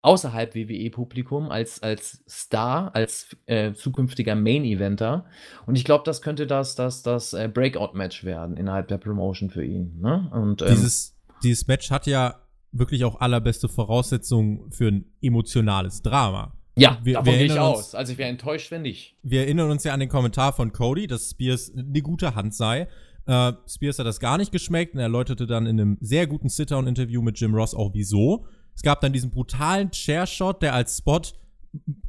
[0.00, 5.26] außerhalb WWE-Publikum als, als Star, als äh, zukünftiger Main-Eventer.
[5.64, 9.64] Und ich glaube, das könnte das, das, das äh, Breakout-Match werden innerhalb der Promotion für
[9.64, 10.00] ihn.
[10.00, 10.28] Ne?
[10.32, 12.41] Und, ähm, dieses, dieses Match hat ja
[12.72, 16.56] wirklich auch allerbeste Voraussetzungen für ein emotionales Drama.
[16.76, 17.94] Ja, wir, davon gehe ich aus.
[17.94, 19.14] Also ich wäre enttäuscht, wenn nicht.
[19.22, 22.88] Wir erinnern uns ja an den Kommentar von Cody, dass Spears eine gute Hand sei.
[23.26, 27.20] Äh, Spears hat das gar nicht geschmeckt und erläuterte dann in einem sehr guten Sit-Down-Interview
[27.20, 28.46] mit Jim Ross auch wieso.
[28.74, 31.20] Es gab dann diesen brutalen Chair-Shot, der als Spot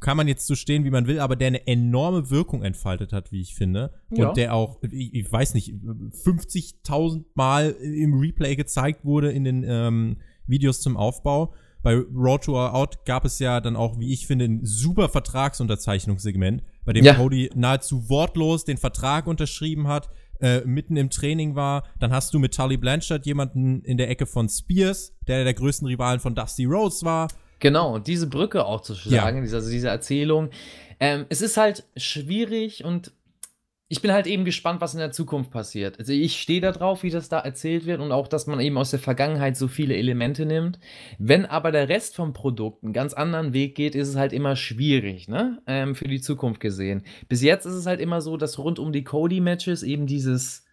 [0.00, 3.32] kann man jetzt so stehen, wie man will, aber der eine enorme Wirkung entfaltet hat,
[3.32, 3.92] wie ich finde.
[4.10, 4.28] Ja.
[4.28, 9.64] Und der auch, ich, ich weiß nicht, 50.000 Mal im Replay gezeigt wurde in den
[9.66, 11.52] ähm, Videos zum Aufbau.
[11.82, 16.62] Bei Road to Out gab es ja dann auch, wie ich finde, ein super Vertragsunterzeichnungssegment,
[16.86, 17.14] bei dem ja.
[17.14, 20.08] Cody nahezu wortlos den Vertrag unterschrieben hat,
[20.40, 21.84] äh, mitten im Training war.
[22.00, 25.86] Dann hast du mit Tully Blanchard jemanden in der Ecke von Spears, der der größten
[25.86, 27.28] Rivalen von Dusty Rhodes war.
[27.60, 29.42] Genau, und diese Brücke auch zu schlagen, ja.
[29.42, 30.50] diese, also diese Erzählung.
[31.00, 33.12] Ähm, es ist halt schwierig und
[33.88, 35.98] ich bin halt eben gespannt, was in der Zukunft passiert.
[35.98, 38.78] Also ich stehe da drauf, wie das da erzählt wird und auch, dass man eben
[38.78, 40.78] aus der Vergangenheit so viele Elemente nimmt.
[41.18, 44.56] Wenn aber der Rest vom Produkt einen ganz anderen Weg geht, ist es halt immer
[44.56, 45.62] schwierig, ne?
[45.66, 47.04] Ähm, für die Zukunft gesehen.
[47.28, 50.64] Bis jetzt ist es halt immer so, dass rund um die Cody-Matches eben dieses,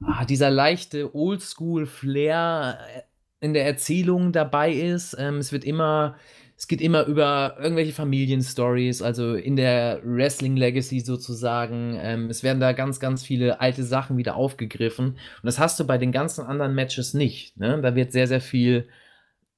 [0.00, 3.00] ah, dieser leichte Oldschool-Flair äh,
[3.40, 5.16] in der Erzählung dabei ist.
[5.18, 6.16] Ähm, es wird immer
[6.58, 11.96] es geht immer über irgendwelche Familienstories, also in der Wrestling Legacy sozusagen.
[12.02, 15.10] Ähm, es werden da ganz, ganz viele alte Sachen wieder aufgegriffen.
[15.10, 17.56] Und das hast du bei den ganzen anderen Matches nicht.
[17.58, 17.80] Ne?
[17.80, 18.88] Da wird sehr, sehr viel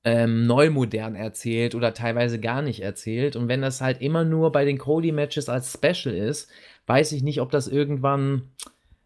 [0.05, 3.35] ähm, neu modern erzählt oder teilweise gar nicht erzählt.
[3.35, 6.51] Und wenn das halt immer nur bei den Cody-Matches als Special ist,
[6.87, 8.51] weiß ich nicht, ob das irgendwann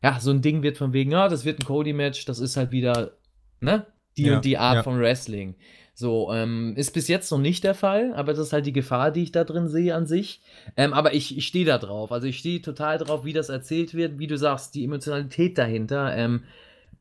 [0.03, 2.73] ja so ein Ding wird von wegen, ja, das wird ein Cody-Match, das ist halt
[2.73, 3.13] wieder
[3.61, 3.87] ne,
[4.17, 4.83] die ja, und die Art ja.
[4.83, 5.55] von Wrestling.
[5.97, 9.13] So, ähm, ist bis jetzt noch nicht der Fall, aber das ist halt die Gefahr,
[9.13, 10.41] die ich da drin sehe an sich.
[10.77, 12.11] Ähm, aber ich, ich stehe da drauf.
[12.11, 16.17] Also ich stehe total drauf, wie das erzählt wird, wie du sagst, die Emotionalität dahinter.
[16.17, 16.43] Ähm,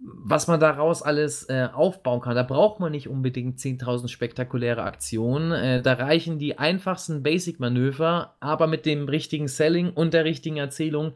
[0.05, 2.35] was man daraus alles äh, aufbauen kann.
[2.35, 5.51] Da braucht man nicht unbedingt 10.000 spektakuläre Aktionen.
[5.51, 11.13] Äh, da reichen die einfachsten Basic-Manöver, aber mit dem richtigen Selling und der richtigen Erzählung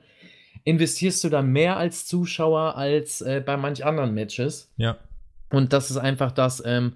[0.63, 4.71] investierst du da mehr als Zuschauer als äh, bei manch anderen Matches.
[4.77, 4.97] Ja.
[5.49, 6.93] Und das ist einfach das, ähm,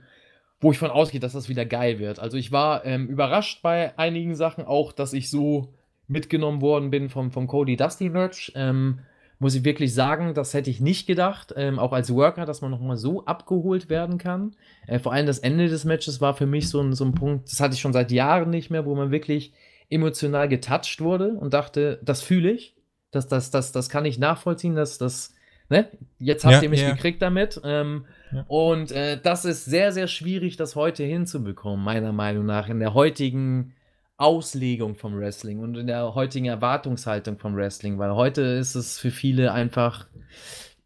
[0.61, 2.19] wo ich von ausgehe, dass das wieder geil wird.
[2.19, 5.73] Also ich war ähm, überrascht bei einigen Sachen, auch dass ich so
[6.07, 8.51] mitgenommen worden bin vom, vom Cody Dusty Merch.
[8.55, 8.99] Ähm,
[9.39, 12.69] muss ich wirklich sagen, das hätte ich nicht gedacht, ähm, auch als Worker, dass man
[12.69, 14.55] nochmal so abgeholt werden kann.
[14.85, 17.51] Äh, vor allem das Ende des Matches war für mich so ein, so ein Punkt,
[17.51, 19.51] das hatte ich schon seit Jahren nicht mehr, wo man wirklich
[19.89, 22.75] emotional getouched wurde und dachte, das fühle ich,
[23.09, 25.33] das, das, das, das kann ich nachvollziehen, dass das,
[25.71, 25.87] ne,
[26.19, 26.91] jetzt habt ja, ihr mich ja.
[26.91, 27.59] gekriegt damit.
[27.63, 28.45] Ähm, ja.
[28.47, 32.93] Und äh, das ist sehr, sehr schwierig, das heute hinzubekommen, meiner Meinung nach, in der
[32.93, 33.73] heutigen
[34.17, 39.09] Auslegung vom Wrestling und in der heutigen Erwartungshaltung vom Wrestling, weil heute ist es für
[39.09, 40.05] viele einfach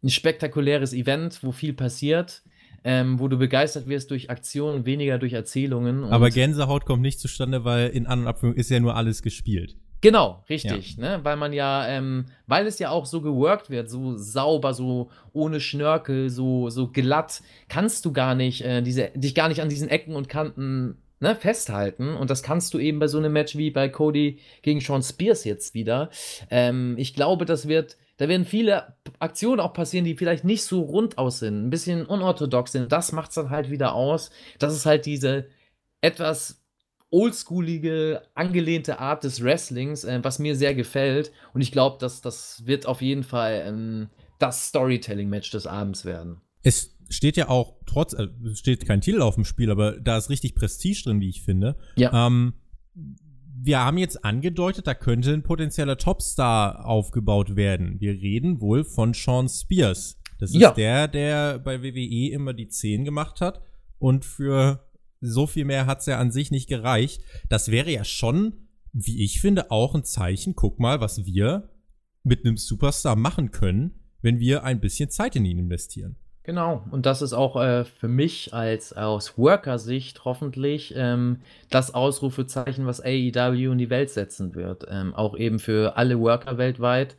[0.01, 2.43] ein spektakuläres Event, wo viel passiert.
[2.87, 6.03] Ähm, wo du begeistert wirst durch Aktionen und weniger durch Erzählungen.
[6.03, 9.75] Aber Gänsehaut kommt nicht zustande, weil in An- und Abführung ist ja nur alles gespielt.
[10.05, 11.17] Genau, richtig, ja.
[11.17, 11.19] ne?
[11.23, 15.59] Weil man ja, ähm, weil es ja auch so geworkt wird, so sauber, so ohne
[15.59, 19.89] Schnörkel, so, so glatt, kannst du gar nicht, äh, diese, dich gar nicht an diesen
[19.89, 22.15] Ecken und Kanten ne, festhalten.
[22.15, 25.43] Und das kannst du eben bei so einem Match wie bei Cody gegen Sean Spears
[25.43, 26.11] jetzt wieder.
[26.51, 30.81] Ähm, ich glaube, das wird, da werden viele Aktionen auch passieren, die vielleicht nicht so
[30.81, 32.91] rund aus sind, ein bisschen unorthodox sind.
[32.91, 34.29] Das macht es dann halt wieder aus.
[34.59, 35.47] Das ist halt diese
[36.01, 36.61] etwas
[37.09, 41.31] oldschoolige, angelehnte Art des Wrestlings, äh, was mir sehr gefällt.
[41.53, 46.41] Und ich glaube, dass das wird auf jeden Fall ähm, das Storytelling-Match des Abends werden.
[46.61, 50.29] Es steht ja auch trotz, äh, steht kein Titel auf dem Spiel, aber da ist
[50.29, 51.77] richtig Prestige drin, wie ich finde.
[51.95, 52.27] Ja.
[52.27, 52.53] Ähm,
[53.57, 57.99] wir haben jetzt angedeutet, da könnte ein potenzieller Topstar aufgebaut werden.
[57.99, 60.19] Wir reden wohl von Sean Spears.
[60.39, 60.71] Das ist ja.
[60.71, 63.61] der, der bei WWE immer die 10 gemacht hat.
[63.97, 64.84] Und für
[65.21, 67.21] so viel mehr hat's ja an sich nicht gereicht.
[67.49, 70.55] Das wäre ja schon, wie ich finde, auch ein Zeichen.
[70.55, 71.69] Guck mal, was wir
[72.23, 76.17] mit einem Superstar machen können, wenn wir ein bisschen Zeit in ihn investieren.
[76.45, 81.41] Genau, und das ist auch äh, für mich als aus Worker-Sicht hoffentlich ähm,
[81.71, 84.85] das Ausrufezeichen, was AEW in die Welt setzen wird.
[84.87, 87.17] Ähm, auch eben für alle Worker weltweit,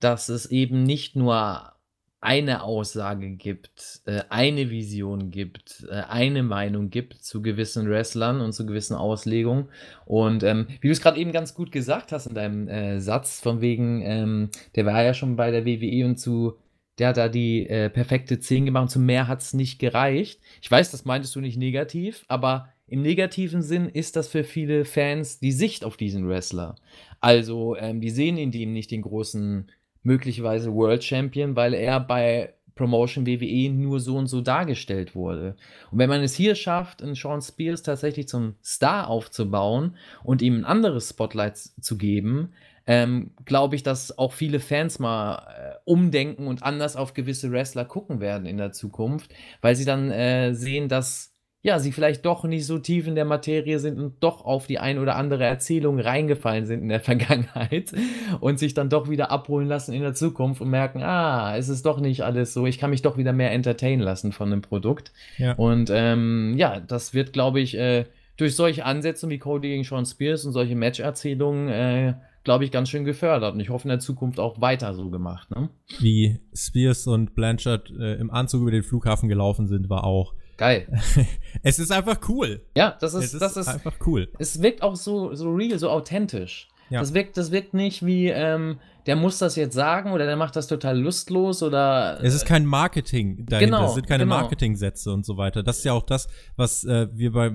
[0.00, 1.74] dass es eben nicht nur
[2.22, 8.52] eine Aussage gibt, äh, eine Vision gibt, äh, eine Meinung gibt zu gewissen Wrestlern und
[8.52, 9.68] zu gewissen Auslegungen.
[10.06, 13.40] Und ähm, wie du es gerade eben ganz gut gesagt hast in deinem äh, Satz,
[13.40, 16.56] von wegen, ähm, der war ja schon bei der WWE und zu
[16.98, 20.40] der hat da die äh, perfekte 10 gemacht und zu mehr hat es nicht gereicht.
[20.60, 24.84] Ich weiß, das meintest du nicht negativ, aber im negativen Sinn ist das für viele
[24.84, 26.76] Fans die Sicht auf diesen Wrestler.
[27.20, 29.70] Also, ähm, die sehen in dem nicht den großen,
[30.02, 35.56] möglicherweise World Champion, weil er bei Promotion WWE nur so und so dargestellt wurde.
[35.90, 40.56] Und wenn man es hier schafft, einen Sean Spears tatsächlich zum Star aufzubauen und ihm
[40.56, 42.52] ein anderes Spotlight zu geben,
[42.86, 47.84] ähm, glaube ich, dass auch viele Fans mal äh, umdenken und anders auf gewisse Wrestler
[47.84, 51.31] gucken werden in der Zukunft, weil sie dann äh, sehen, dass
[51.64, 54.80] ja, sie vielleicht doch nicht so tief in der Materie sind und doch auf die
[54.80, 57.92] ein oder andere Erzählung reingefallen sind in der Vergangenheit
[58.40, 61.86] und sich dann doch wieder abholen lassen in der Zukunft und merken, ah, es ist
[61.86, 65.12] doch nicht alles so, ich kann mich doch wieder mehr entertainen lassen von einem Produkt.
[65.38, 65.52] Ja.
[65.52, 68.06] Und ähm, ja, das wird, glaube ich, äh,
[68.36, 72.88] durch solche Ansätze wie Cody gegen Sean Spears und solche Match-Erzählungen äh, glaube ich, ganz
[72.88, 73.54] schön gefördert.
[73.54, 75.48] Und ich hoffe in der Zukunft auch weiter so gemacht.
[75.52, 75.68] Ne?
[76.00, 80.86] Wie Spears und Blanchard äh, im Anzug über den Flughafen gelaufen sind, war auch geil.
[81.62, 82.62] es ist einfach cool.
[82.76, 84.28] Ja, das ist, ist das ist einfach cool.
[84.38, 86.68] Es wirkt auch so, so real, so authentisch.
[86.90, 87.00] Ja.
[87.00, 90.56] Das, wirkt, das wirkt nicht wie, ähm, der muss das jetzt sagen oder der macht
[90.56, 92.18] das total lustlos oder.
[92.22, 94.40] Es ist kein Marketing dahinter, genau, es sind keine genau.
[94.40, 95.62] Marketingsätze und so weiter.
[95.62, 97.50] Das ist ja auch das, was äh, wir bei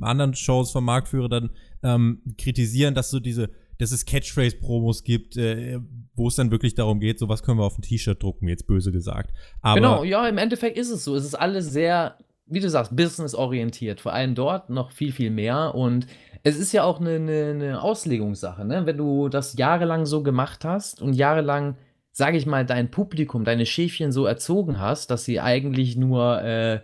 [0.00, 1.50] anderen Shows vom Marktführer dann
[1.82, 5.78] ähm, kritisieren, dass so diese dass es Catchphrase-Promos gibt, äh,
[6.14, 8.66] wo es dann wirklich darum geht, so was können wir auf ein T-Shirt drucken, jetzt
[8.66, 9.32] böse gesagt.
[9.62, 11.16] Aber genau, ja, im Endeffekt ist es so.
[11.16, 12.18] Es ist alles sehr,
[12.50, 14.00] wie du sagst, business-orientiert.
[14.00, 15.74] Vor allem dort noch viel, viel mehr.
[15.74, 16.06] Und
[16.42, 18.86] es ist ja auch eine, eine, eine Auslegungssache, ne?
[18.86, 21.76] Wenn du das jahrelang so gemacht hast und jahrelang
[22.12, 26.80] sage ich mal, dein Publikum, deine Schäfchen so erzogen hast, dass sie eigentlich nur äh,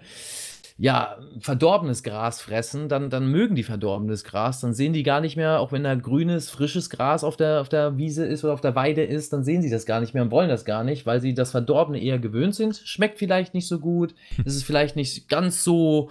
[0.79, 4.61] ja, verdorbenes Gras fressen, dann, dann mögen die verdorbenes Gras.
[4.61, 7.71] Dann sehen die gar nicht mehr, auch wenn da grünes, frisches Gras auf der, auf
[7.71, 10.23] der Wiese ist oder auf der Weide ist, dann sehen sie das gar nicht mehr
[10.23, 12.77] und wollen das gar nicht, weil sie das Verdorbene eher gewöhnt sind.
[12.85, 14.15] Schmeckt vielleicht nicht so gut,
[14.45, 16.11] es ist vielleicht nicht ganz so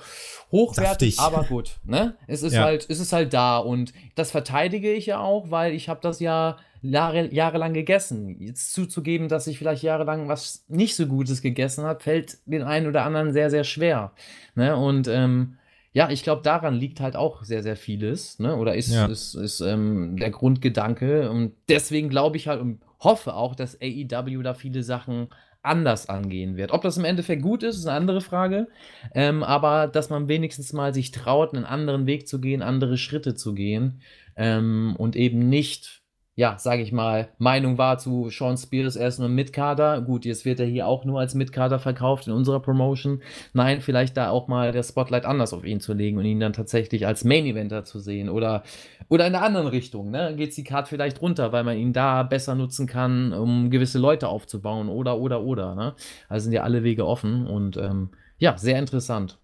[0.52, 1.38] hochwertig, Saftig.
[1.38, 1.76] aber gut.
[1.84, 2.16] Ne?
[2.26, 2.64] Es, ist ja.
[2.64, 6.20] halt, es ist halt da und das verteidige ich ja auch, weil ich habe das
[6.20, 6.58] ja
[6.92, 8.40] Jahre, jahrelang gegessen.
[8.42, 12.88] Jetzt zuzugeben, dass ich vielleicht jahrelang was nicht so Gutes gegessen habe, fällt den einen
[12.88, 14.14] oder anderen sehr, sehr schwer.
[14.56, 14.76] Ne?
[14.76, 15.58] Und ähm,
[15.94, 18.58] ja, ich glaube, daran liegt halt auch sehr, sehr vieles, ne?
[18.58, 19.06] Oder ist, ja.
[19.06, 21.32] ist, ist ähm, der Grundgedanke.
[21.32, 25.30] Und deswegen glaube ich halt und hoffe auch, dass AEW da viele Sachen
[25.62, 26.72] anders angehen wird.
[26.72, 28.68] Ob das im Endeffekt gut ist, ist eine andere Frage.
[29.14, 33.34] Ähm, aber dass man wenigstens mal sich traut, einen anderen Weg zu gehen, andere Schritte
[33.34, 34.02] zu gehen
[34.36, 36.04] ähm, und eben nicht
[36.38, 40.02] ja, sage ich mal, Meinung war zu Sean Spears, er ist nur Mitkader.
[40.02, 43.22] Gut, jetzt wird er hier auch nur als Mitkader verkauft in unserer Promotion.
[43.54, 46.52] Nein, vielleicht da auch mal der Spotlight anders auf ihn zu legen und ihn dann
[46.52, 48.28] tatsächlich als Main Eventer zu sehen.
[48.28, 48.64] Oder,
[49.08, 50.36] oder in der anderen Richtung, ne?
[50.36, 54.28] Geht die Card vielleicht runter, weil man ihn da besser nutzen kann, um gewisse Leute
[54.28, 54.90] aufzubauen.
[54.90, 55.96] Oder, oder, oder, ne?
[56.28, 58.10] Also sind ja alle Wege offen und ähm,
[58.40, 59.40] ja, sehr interessant.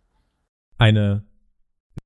[0.77, 1.23] Eine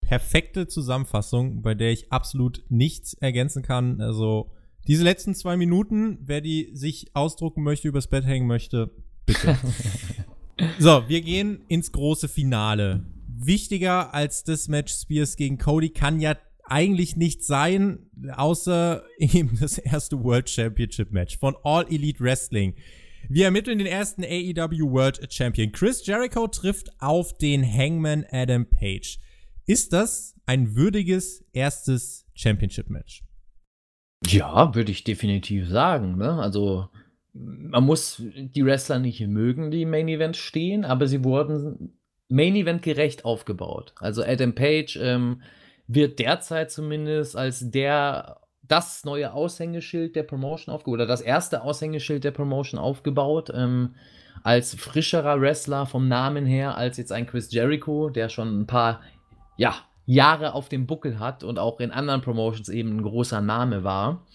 [0.02, 4.00] perfekte Zusammenfassung, bei der ich absolut nichts ergänzen kann.
[4.00, 4.52] Also
[4.88, 8.92] diese letzten zwei Minuten, wer die sich ausdrucken möchte, übers Bett hängen möchte,
[9.26, 9.58] bitte.
[10.80, 13.06] so, wir gehen ins große Finale.
[13.28, 16.36] Wichtiger als das Match Spears gegen Cody kann ja
[16.68, 18.00] eigentlich nicht sein,
[18.32, 22.76] außer eben das erste World Championship Match von All Elite Wrestling.
[23.28, 25.72] Wir ermitteln den ersten AEW World Champion.
[25.72, 29.20] Chris Jericho trifft auf den Hangman Adam Page.
[29.66, 33.24] Ist das ein würdiges erstes Championship Match?
[34.28, 36.39] Ja, würde ich definitiv sagen, ne?
[36.39, 36.89] Also,
[37.34, 41.97] man muss die Wrestler nicht mögen, die im Main Event stehen, aber sie wurden
[42.30, 43.93] Main Event gerecht aufgebaut.
[43.99, 45.41] Also Adam Page ähm,
[45.88, 52.23] wird derzeit zumindest als der das neue Aushängeschild der Promotion aufgebaut oder das erste Aushängeschild
[52.23, 53.51] der Promotion aufgebaut.
[53.53, 53.95] Ähm,
[54.43, 59.01] als frischerer Wrestler vom Namen her als jetzt ein Chris Jericho, der schon ein paar
[59.57, 59.76] ja,
[60.06, 64.26] Jahre auf dem Buckel hat und auch in anderen Promotions eben ein großer Name war.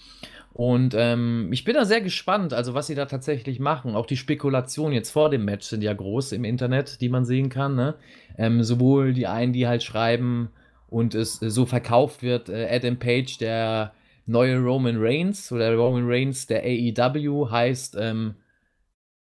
[0.52, 3.94] Und ähm, ich bin da sehr gespannt, also was sie da tatsächlich machen.
[3.94, 7.50] Auch die Spekulationen jetzt vor dem Match sind ja groß im Internet, die man sehen
[7.50, 7.76] kann.
[7.76, 7.94] Ne?
[8.36, 10.50] Ähm, sowohl die einen, die halt schreiben
[10.88, 13.92] und es so verkauft wird, äh, Adam Page, der
[14.26, 18.34] neue Roman Reigns oder Roman Reigns der AEW heißt, ähm,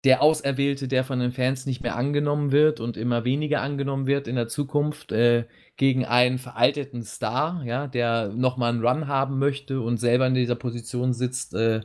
[0.04, 4.28] der Auserwählte, der von den Fans nicht mehr angenommen wird und immer weniger angenommen wird
[4.28, 5.44] in der Zukunft, äh,
[5.76, 10.54] gegen einen veralteten Star, ja, der nochmal einen Run haben möchte und selber in dieser
[10.54, 11.80] Position sitzt, äh,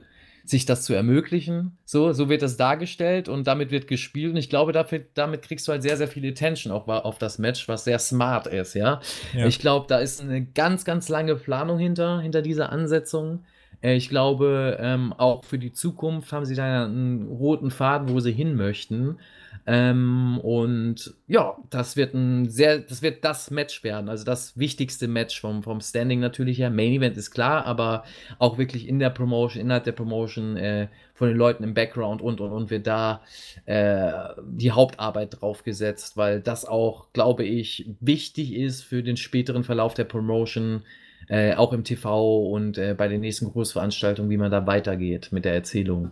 [0.46, 1.78] sich das zu ermöglichen.
[1.86, 4.32] So, so wird das dargestellt und damit wird gespielt.
[4.32, 7.40] Und ich glaube, dafür, damit kriegst du halt sehr, sehr viel Attention auch auf das
[7.40, 9.00] Match, was sehr smart ist, ja.
[9.34, 9.46] ja.
[9.46, 13.44] Ich glaube, da ist eine ganz, ganz lange Planung hinter, hinter dieser Ansetzung.
[13.82, 18.20] Äh, ich glaube, ähm, auch für die Zukunft haben sie da einen roten Faden, wo
[18.20, 19.18] sie hin möchten.
[19.66, 25.08] Ähm, und ja, das wird ein sehr, das wird das Match werden, also das wichtigste
[25.08, 26.70] Match vom, vom Standing natürlich her.
[26.70, 28.04] Main Event ist klar, aber
[28.40, 32.40] auch wirklich in der Promotion, innerhalb der Promotion, äh, von den Leuten im Background und
[32.40, 33.22] und und wird da
[33.66, 34.12] äh,
[34.44, 39.94] die Hauptarbeit drauf gesetzt, weil das auch, glaube ich, wichtig ist für den späteren Verlauf
[39.94, 40.84] der Promotion.
[41.28, 45.46] Äh, auch im TV und äh, bei den nächsten Großveranstaltungen, wie man da weitergeht mit
[45.46, 46.12] der Erzählung.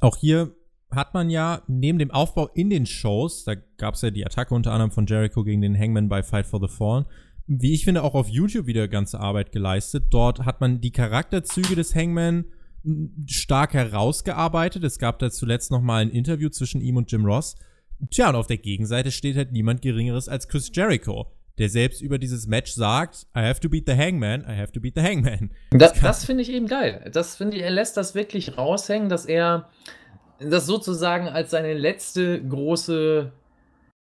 [0.00, 0.54] Auch hier
[0.94, 4.54] hat man ja neben dem Aufbau in den Shows, da gab es ja die Attacke
[4.54, 7.06] unter anderem von Jericho gegen den Hangman bei Fight for the Fallen,
[7.46, 10.04] wie ich finde, auch auf YouTube wieder ganze Arbeit geleistet.
[10.10, 12.46] Dort hat man die Charakterzüge des Hangman
[13.26, 14.84] stark herausgearbeitet.
[14.84, 17.56] Es gab da zuletzt noch mal ein Interview zwischen ihm und Jim Ross.
[18.10, 22.18] Tja, und auf der Gegenseite steht halt niemand Geringeres als Chris Jericho, der selbst über
[22.18, 25.50] dieses Match sagt, I have to beat the Hangman, I have to beat the Hangman.
[25.70, 27.10] Das, das, das finde ich eben geil.
[27.12, 29.68] Das finde ich, er lässt das wirklich raushängen, dass er
[30.38, 33.32] das sozusagen als seine letzte große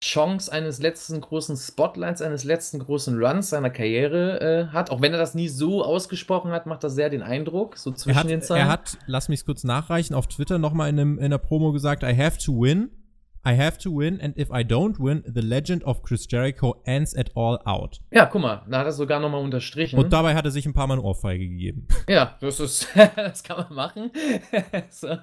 [0.01, 4.91] Chance eines letzten großen Spotlights, eines letzten großen Runs seiner Karriere äh, hat.
[4.91, 8.17] Auch wenn er das nie so ausgesprochen hat, macht das sehr den Eindruck, so zwischen
[8.17, 8.61] hat, den Zeilen.
[8.61, 12.15] Er hat, lass mich kurz nachreichen, auf Twitter nochmal in, in einer Promo gesagt, I
[12.15, 12.91] have to win.
[13.45, 17.15] I have to win, and if I don't win, the legend of Chris Jericho ends
[17.15, 18.01] at all out.
[18.11, 19.97] Ja, guck mal, da hat er sogar nochmal unterstrichen.
[19.97, 21.87] Und dabei hat er sich ein paar Mal eine Ohrfeige gegeben.
[22.07, 24.11] Ja, das ist, das kann man machen.
[24.89, 25.17] so,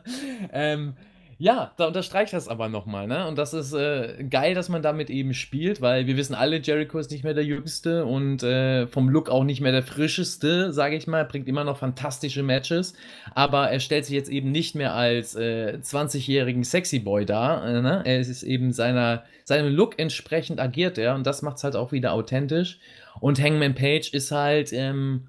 [0.53, 0.95] ähm,
[1.39, 3.26] ja, da unterstreicht das aber nochmal, ne?
[3.28, 6.99] Und das ist äh, geil, dass man damit eben spielt, weil wir wissen alle, Jericho
[6.99, 10.97] ist nicht mehr der Jüngste und äh, vom Look auch nicht mehr der Frischeste, sage
[10.97, 11.26] ich mal.
[11.26, 12.95] Bringt immer noch fantastische Matches,
[13.34, 17.66] aber er stellt sich jetzt eben nicht mehr als äh, 20-jährigen Sexy Boy dar.
[17.66, 18.03] Äh, ne?
[18.07, 21.93] Er ist eben seiner, seinem Look entsprechend agiert er und das macht es halt auch
[21.93, 22.78] wieder authentisch.
[23.20, 24.72] Und Hangman Page ist halt.
[24.72, 25.28] Ähm,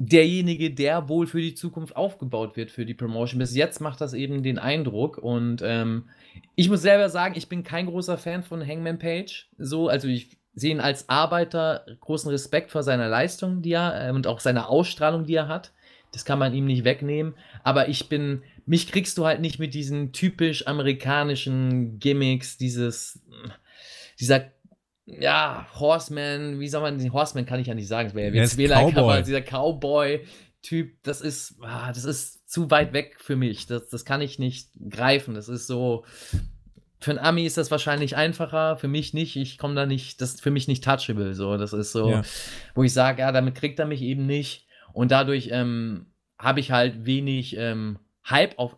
[0.00, 3.38] derjenige, der wohl für die Zukunft aufgebaut wird für die Promotion.
[3.38, 6.08] Bis jetzt macht das eben den Eindruck und ähm,
[6.56, 9.48] ich muss selber sagen, ich bin kein großer Fan von Hangman Page.
[9.58, 14.12] So, also ich sehe ihn als Arbeiter großen Respekt vor seiner Leistung, die er äh,
[14.12, 15.72] und auch seiner Ausstrahlung, die er hat.
[16.12, 17.34] Das kann man ihm nicht wegnehmen.
[17.62, 23.20] Aber ich bin, mich kriegst du halt nicht mit diesen typisch amerikanischen Gimmicks, dieses,
[24.18, 24.50] dieser,
[25.18, 28.42] ja, Horseman, wie soll man, den Horseman kann ich ja nicht sagen, das wäre ja
[28.42, 29.22] jetzt Cowboy.
[29.22, 33.66] dieser Cowboy-Typ, das ist, ah, das ist zu weit weg für mich.
[33.66, 35.34] Das, das kann ich nicht greifen.
[35.34, 36.04] Das ist so,
[37.00, 39.36] für einen Ami ist das wahrscheinlich einfacher, für mich nicht.
[39.36, 41.34] Ich komme da nicht, das ist für mich nicht touchable.
[41.34, 42.22] So, das ist so, ja.
[42.74, 44.66] wo ich sage, ja, damit kriegt er mich eben nicht.
[44.92, 46.06] Und dadurch ähm,
[46.38, 47.98] habe ich halt wenig ähm,
[48.28, 48.76] Hype auf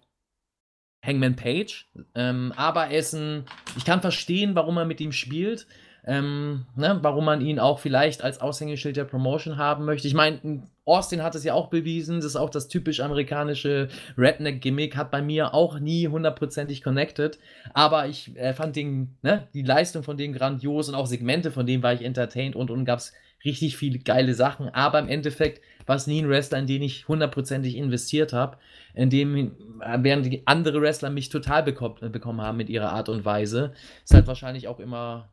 [1.04, 1.90] Hangman Page.
[2.14, 3.44] Ähm, aber er ist ein,
[3.76, 5.66] ich kann verstehen, warum er mit ihm spielt.
[6.04, 10.08] Ähm, ne, warum man ihn auch vielleicht als Aushängeschild der Promotion haben möchte.
[10.08, 13.88] Ich meine, Austin hat es ja auch bewiesen, das ist auch das typisch amerikanische
[14.18, 17.38] Redneck-Gimmick, hat bei mir auch nie hundertprozentig connected,
[17.72, 21.66] aber ich äh, fand den, ne, die Leistung von dem grandios und auch Segmente von
[21.66, 23.12] dem war ich entertained und und gab es
[23.44, 27.06] richtig viele geile Sachen, aber im Endeffekt war es nie ein Wrestler, in den ich
[27.06, 28.56] hundertprozentig investiert habe,
[28.94, 33.08] in dem, äh, während die andere Wrestler mich total bekommen, bekommen haben mit ihrer Art
[33.08, 33.72] und Weise,
[34.02, 35.28] ist halt wahrscheinlich auch immer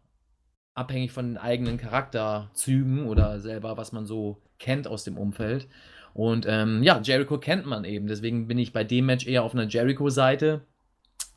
[0.79, 5.67] abhängig von den eigenen Charakterzügen oder selber, was man so kennt aus dem Umfeld.
[6.13, 8.07] Und ähm, ja, Jericho kennt man eben.
[8.07, 10.61] Deswegen bin ich bei dem Match eher auf einer Jericho-Seite.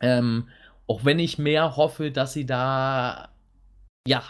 [0.01, 0.49] Ähm,
[0.87, 3.29] auch wenn ich mehr hoffe, dass sie da
[4.07, 4.23] ja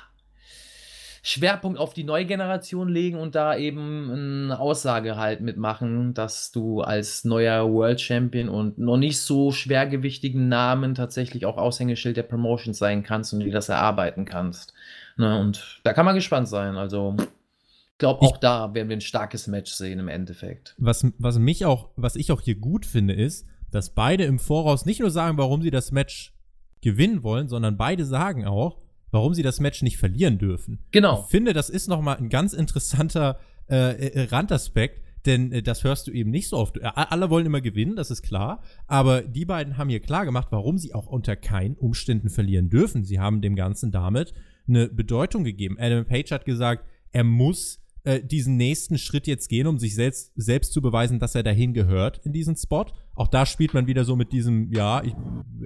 [1.24, 6.80] Schwerpunkt auf die neue Generation legen und da eben eine Aussage halt mitmachen, dass du
[6.80, 12.76] als neuer World Champion und noch nicht so schwergewichtigen Namen tatsächlich auch Aushängeschild der Promotions
[12.76, 14.74] sein kannst und dir das erarbeiten kannst.
[15.16, 16.76] Ne, und da kann man gespannt sein.
[16.76, 20.74] Also, ich glaube, auch da werden wir ein starkes Match sehen im Endeffekt.
[20.78, 24.86] Was, was mich auch, was ich auch hier gut finde, ist, dass beide im Voraus
[24.86, 26.34] nicht nur sagen, warum sie das Match
[26.80, 28.78] gewinnen wollen, sondern beide sagen auch,
[29.10, 30.80] warum sie das Match nicht verlieren dürfen.
[30.90, 31.22] Genau.
[31.24, 33.38] Ich finde, das ist nochmal ein ganz interessanter
[33.70, 36.78] äh, äh, Randaspekt, denn äh, das hörst du eben nicht so oft.
[36.78, 40.48] Äh, alle wollen immer gewinnen, das ist klar, aber die beiden haben hier klar gemacht,
[40.50, 43.04] warum sie auch unter keinen Umständen verlieren dürfen.
[43.04, 44.34] Sie haben dem Ganzen damit
[44.68, 45.76] eine Bedeutung gegeben.
[45.78, 50.32] Adam Page hat gesagt, er muss äh, diesen nächsten Schritt jetzt gehen, um sich selbst,
[50.34, 52.86] selbst zu beweisen, dass er dahin gehört in diesen Spot.
[53.14, 55.14] Auch da spielt man wieder so mit diesem, ja, ich,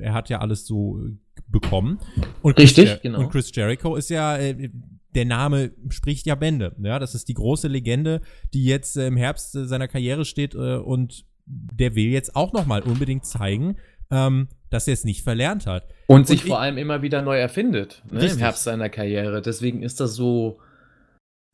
[0.01, 1.13] er hat ja alles so äh,
[1.49, 1.99] bekommen.
[2.43, 3.21] Und Richtig, Chris, genau.
[3.21, 4.71] Und Chris Jericho ist ja, äh,
[5.15, 6.77] der Name spricht ja Bände.
[6.83, 8.21] Ja, das ist die große Legende,
[8.53, 12.53] die jetzt äh, im Herbst äh, seiner Karriere steht äh, und der will jetzt auch
[12.53, 13.77] noch mal unbedingt zeigen,
[14.11, 15.89] ähm, dass er es nicht verlernt hat.
[16.07, 19.43] Und, und sich vor allem immer wieder neu erfindet ne, im Herbst seiner Karriere.
[19.43, 20.59] Deswegen ist das so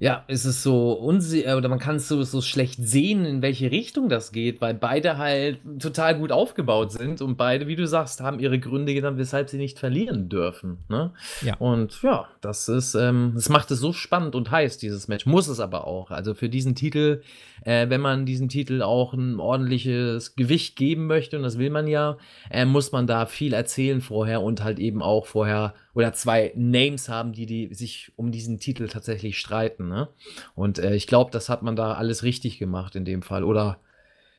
[0.02, 3.70] ja, es ist so unsicher, oder man kann es so, so schlecht sehen, in welche
[3.70, 8.20] Richtung das geht, weil beide halt total gut aufgebaut sind und beide, wie du sagst,
[8.20, 10.78] haben ihre Gründe genannt, weshalb sie nicht verlieren dürfen.
[10.88, 11.12] Ne?
[11.42, 11.54] Ja.
[11.58, 15.24] Und ja, das ist, ähm, das macht es so spannend und heiß, dieses Match.
[15.24, 16.10] Muss es aber auch.
[16.10, 17.22] Also für diesen Titel,
[17.64, 21.86] äh, wenn man diesem Titel auch ein ordentliches Gewicht geben möchte, und das will man
[21.86, 22.18] ja,
[22.50, 27.08] äh, muss man da viel erzählen vorher und halt eben auch vorher oder zwei Names
[27.08, 29.88] haben, die, die sich um diesen Titel tatsächlich streiten.
[29.88, 30.08] Ne?
[30.54, 33.44] Und äh, ich glaube, das hat man da alles richtig gemacht in dem Fall.
[33.44, 33.78] Oder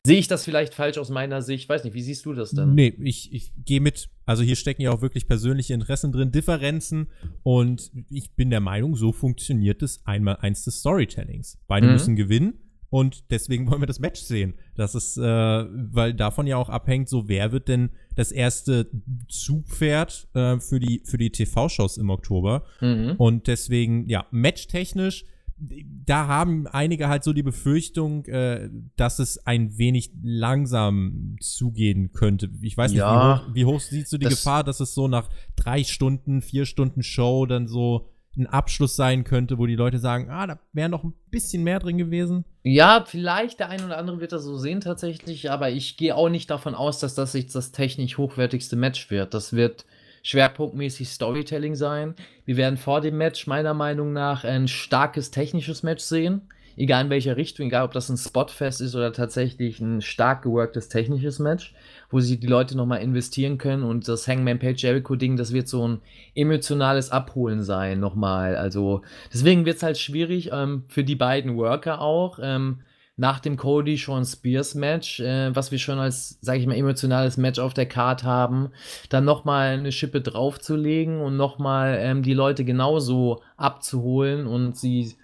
[0.04, 1.68] sehe ich das vielleicht falsch aus meiner Sicht?
[1.68, 2.74] Weiß nicht, wie siehst du das denn?
[2.74, 4.08] Nee, ich, ich gehe mit.
[4.26, 7.08] Also hier stecken ja auch wirklich persönliche Interessen drin, Differenzen.
[7.42, 11.58] Und ich bin der Meinung, so funktioniert es einmal eins des Storytellings.
[11.68, 11.92] Beide mhm.
[11.92, 12.63] müssen gewinnen.
[12.94, 14.54] Und deswegen wollen wir das Match sehen.
[14.76, 18.88] Das ist, äh, weil davon ja auch abhängt, so wer wird denn das erste
[19.28, 22.62] Zugpferd äh, für die, für die TV-Shows im Oktober.
[22.80, 23.16] Mhm.
[23.18, 25.24] Und deswegen, ja, matchtechnisch,
[25.56, 32.48] da haben einige halt so die Befürchtung, äh, dass es ein wenig langsam zugehen könnte.
[32.62, 34.94] Ich weiß nicht, ja, wie, hoch, wie hoch siehst du die das Gefahr, dass es
[34.94, 39.76] so nach drei Stunden, vier Stunden Show dann so ein Abschluss sein könnte, wo die
[39.76, 42.44] Leute sagen, ah, da wäre noch ein bisschen mehr drin gewesen?
[42.62, 46.28] Ja, vielleicht der ein oder andere wird das so sehen tatsächlich, aber ich gehe auch
[46.28, 49.34] nicht davon aus, dass das jetzt das technisch hochwertigste Match wird.
[49.34, 49.84] Das wird
[50.22, 52.14] schwerpunktmäßig Storytelling sein.
[52.44, 56.42] Wir werden vor dem Match meiner Meinung nach ein starkes technisches Match sehen.
[56.76, 60.88] Egal in welcher Richtung, egal ob das ein Spotfest ist oder tatsächlich ein stark geworktes
[60.88, 61.74] technisches Match
[62.14, 65.66] wo sich die Leute nochmal investieren können und das Hangman Page Jericho Ding, das wird
[65.66, 66.00] so ein
[66.36, 68.54] emotionales Abholen sein nochmal.
[68.54, 69.02] Also
[69.32, 72.38] deswegen wird es halt schwierig ähm, für die beiden Worker auch.
[72.40, 72.82] Ähm,
[73.16, 77.36] nach dem Cody Sean Spears Match, äh, was wir schon als, sage ich mal, emotionales
[77.36, 78.70] Match auf der Card haben,
[79.08, 85.16] dann nochmal eine Schippe draufzulegen und nochmal ähm, die Leute genauso abzuholen und sie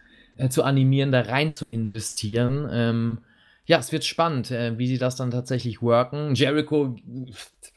[0.49, 2.69] zu animieren, da rein zu investieren.
[2.71, 3.19] Ähm,
[3.67, 6.35] ja, es wird spannend, äh, wie sie das dann tatsächlich worken.
[6.35, 6.97] Jericho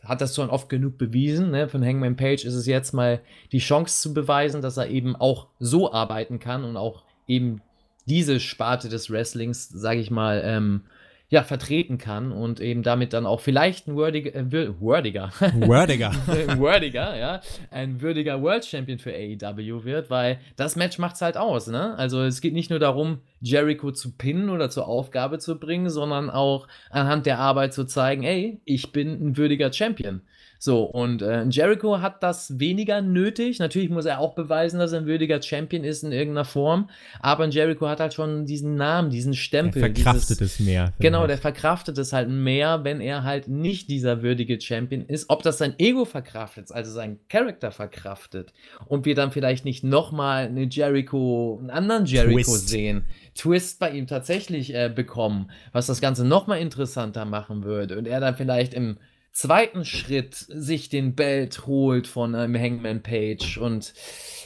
[0.03, 1.51] hat das schon oft genug bewiesen.
[1.51, 1.68] Ne?
[1.68, 5.47] Von Hangman Page ist es jetzt mal die Chance zu beweisen, dass er eben auch
[5.59, 7.61] so arbeiten kann und auch eben
[8.05, 10.82] diese Sparte des Wrestlings, sage ich mal, ähm,
[11.30, 16.11] ja, vertreten kann und eben damit dann auch vielleicht ein würdiger, äh, würdiger, würdiger,
[16.59, 21.38] würdiger, ja, ein würdiger World Champion für AEW wird, weil das Match macht es halt
[21.38, 21.95] aus, ne?
[21.97, 26.30] Also es geht nicht nur darum, Jericho zu pinnen oder zur Aufgabe zu bringen, sondern
[26.30, 30.21] auch anhand der Arbeit zu zeigen, ey, ich bin ein würdiger Champion.
[30.64, 33.59] So, und äh, Jericho hat das weniger nötig.
[33.59, 36.89] Natürlich muss er auch beweisen, dass er ein würdiger Champion ist in irgendeiner Form.
[37.20, 39.82] Aber Jericho hat halt schon diesen Namen, diesen Stempel.
[39.82, 40.93] Der verkraftet dieses, es mehr.
[40.99, 45.30] Genau, der verkraftet es halt mehr, wenn er halt nicht dieser würdige Champion ist.
[45.30, 48.53] Ob das sein Ego verkraftet, also sein Charakter verkraftet.
[48.86, 52.70] Und wir dann vielleicht nicht nochmal eine Jericho, einen anderen Jericho Twist.
[52.70, 53.03] sehen.
[53.36, 57.97] Twist bei ihm tatsächlich äh, bekommen, was das Ganze nochmal interessanter machen würde.
[57.97, 58.95] Und er dann vielleicht im
[59.34, 63.93] zweiten Schritt sich den Belt holt von einem Hangman Page und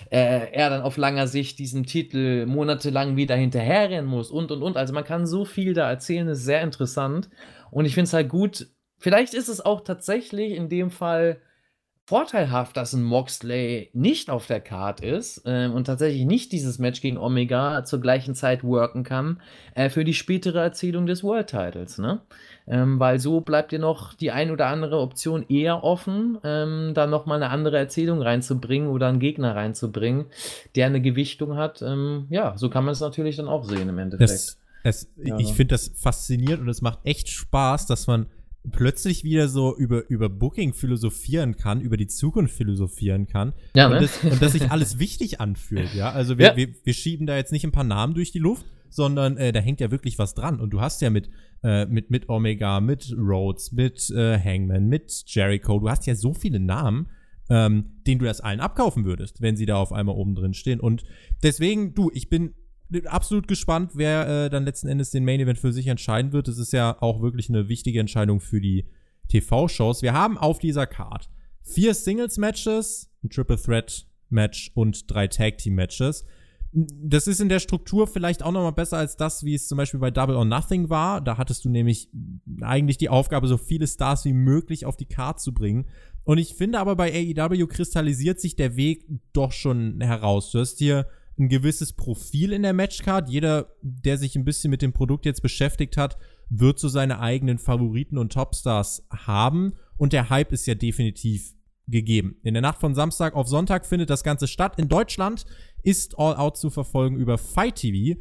[0.10, 4.78] äh, er dann auf langer Sicht diesem Titel monatelang wieder hinterherrennen muss und und und.
[4.78, 7.30] Also man kann so viel da erzählen, ist sehr interessant.
[7.70, 8.68] Und ich finde es halt gut.
[8.98, 11.42] Vielleicht ist es auch tatsächlich in dem Fall
[12.08, 17.02] vorteilhaft, dass ein Moxley nicht auf der Card ist äh, und tatsächlich nicht dieses Match
[17.02, 19.42] gegen Omega zur gleichen Zeit worken kann
[19.76, 22.22] äh, für die spätere Erzählung des World Titles, ne?
[22.66, 27.08] Ähm, weil so bleibt dir noch die ein oder andere Option eher offen, ähm, da
[27.08, 30.28] nochmal eine andere Erzählung reinzubringen oder einen Gegner reinzubringen,
[30.76, 31.82] der eine Gewichtung hat.
[31.82, 34.32] Ähm, ja, so kann man es natürlich dann auch sehen im Endeffekt.
[34.32, 35.38] Das, das, ja.
[35.40, 38.28] Ich finde das faszinierend und es macht echt Spaß, dass man
[38.72, 43.54] plötzlich wieder so über, über Booking philosophieren kann, über die Zukunft philosophieren kann.
[43.76, 43.96] Ja, ne?
[43.96, 46.12] und, das, und dass sich alles wichtig anfühlt, ja.
[46.12, 46.56] Also wir, ja.
[46.56, 49.60] wir, wir schieben da jetzt nicht ein paar Namen durch die Luft, sondern äh, da
[49.60, 50.60] hängt ja wirklich was dran.
[50.60, 51.30] Und du hast ja mit,
[51.64, 56.34] äh, mit, mit Omega, mit Rhodes, mit äh, Hangman, mit Jericho, du hast ja so
[56.34, 57.08] viele Namen,
[57.50, 60.80] ähm, denen du das allen abkaufen würdest, wenn sie da auf einmal oben drin stehen.
[60.80, 61.04] Und
[61.44, 62.54] deswegen, du, ich bin
[63.06, 66.48] absolut gespannt, wer äh, dann letzten Endes den Main Event für sich entscheiden wird.
[66.48, 68.88] Das ist ja auch wirklich eine wichtige Entscheidung für die
[69.30, 70.02] TV-Shows.
[70.02, 71.30] Wir haben auf dieser Card
[71.64, 76.26] vier Singles-Matches, ein Triple Threat Match und drei Tag Team Matches
[76.74, 79.78] das ist in der Struktur vielleicht auch noch mal besser als das, wie es zum
[79.78, 81.22] Beispiel bei Double or Nothing war.
[81.22, 82.10] Da hattest du nämlich
[82.62, 85.88] eigentlich die Aufgabe, so viele Stars wie möglich auf die Karte zu bringen.
[86.24, 90.52] Und ich finde aber bei AEW kristallisiert sich der Weg doch schon heraus.
[90.52, 91.08] Du hast hier
[91.40, 93.30] ein gewisses Profil in der Matchcard.
[93.30, 96.18] Jeder, der sich ein bisschen mit dem Produkt jetzt beschäftigt hat,
[96.50, 99.74] wird so seine eigenen Favoriten und Topstars haben.
[99.98, 101.54] Und der Hype ist ja definitiv
[101.88, 102.38] gegeben.
[102.44, 104.76] In der Nacht von Samstag auf Sonntag findet das Ganze statt.
[104.78, 105.46] In Deutschland
[105.84, 108.20] ist All Out zu verfolgen über Fight TV.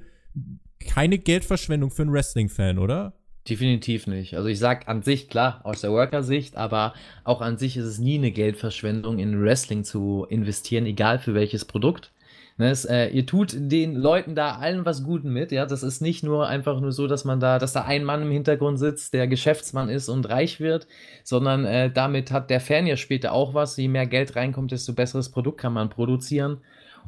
[0.79, 3.15] Keine Geldverschwendung für einen Wrestling-Fan, oder?
[3.49, 4.37] Definitiv nicht.
[4.37, 7.99] Also ich sag an sich, klar, aus der Worker-Sicht, aber auch an sich ist es
[7.99, 12.13] nie eine Geldverschwendung, in Wrestling zu investieren, egal für welches Produkt.
[12.59, 15.67] Ne, es, äh, ihr tut den Leuten da allen was Guten mit, ja.
[15.67, 18.31] Das ist nicht nur einfach nur so, dass man da, dass da ein Mann im
[18.31, 20.87] Hintergrund sitzt, der Geschäftsmann ist und reich wird,
[21.23, 23.77] sondern äh, damit hat der Fan ja später auch was.
[23.77, 26.59] Je mehr Geld reinkommt, desto besseres Produkt kann man produzieren.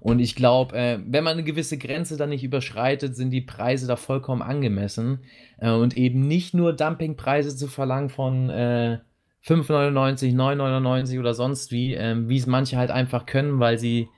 [0.00, 3.86] Und ich glaube, äh, wenn man eine gewisse Grenze dann nicht überschreitet, sind die Preise
[3.86, 5.20] da vollkommen angemessen.
[5.58, 8.98] Äh, und eben nicht nur Dumpingpreise zu verlangen von äh,
[9.46, 14.08] 5,99, 9,99 oder sonst wie, ähm, wie es manche halt einfach können, weil sie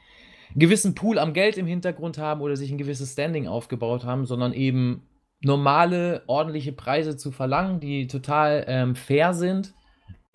[0.57, 4.53] gewissen Pool am Geld im Hintergrund haben oder sich ein gewisses Standing aufgebaut haben, sondern
[4.53, 5.03] eben
[5.43, 9.73] normale, ordentliche Preise zu verlangen, die total ähm, fair sind.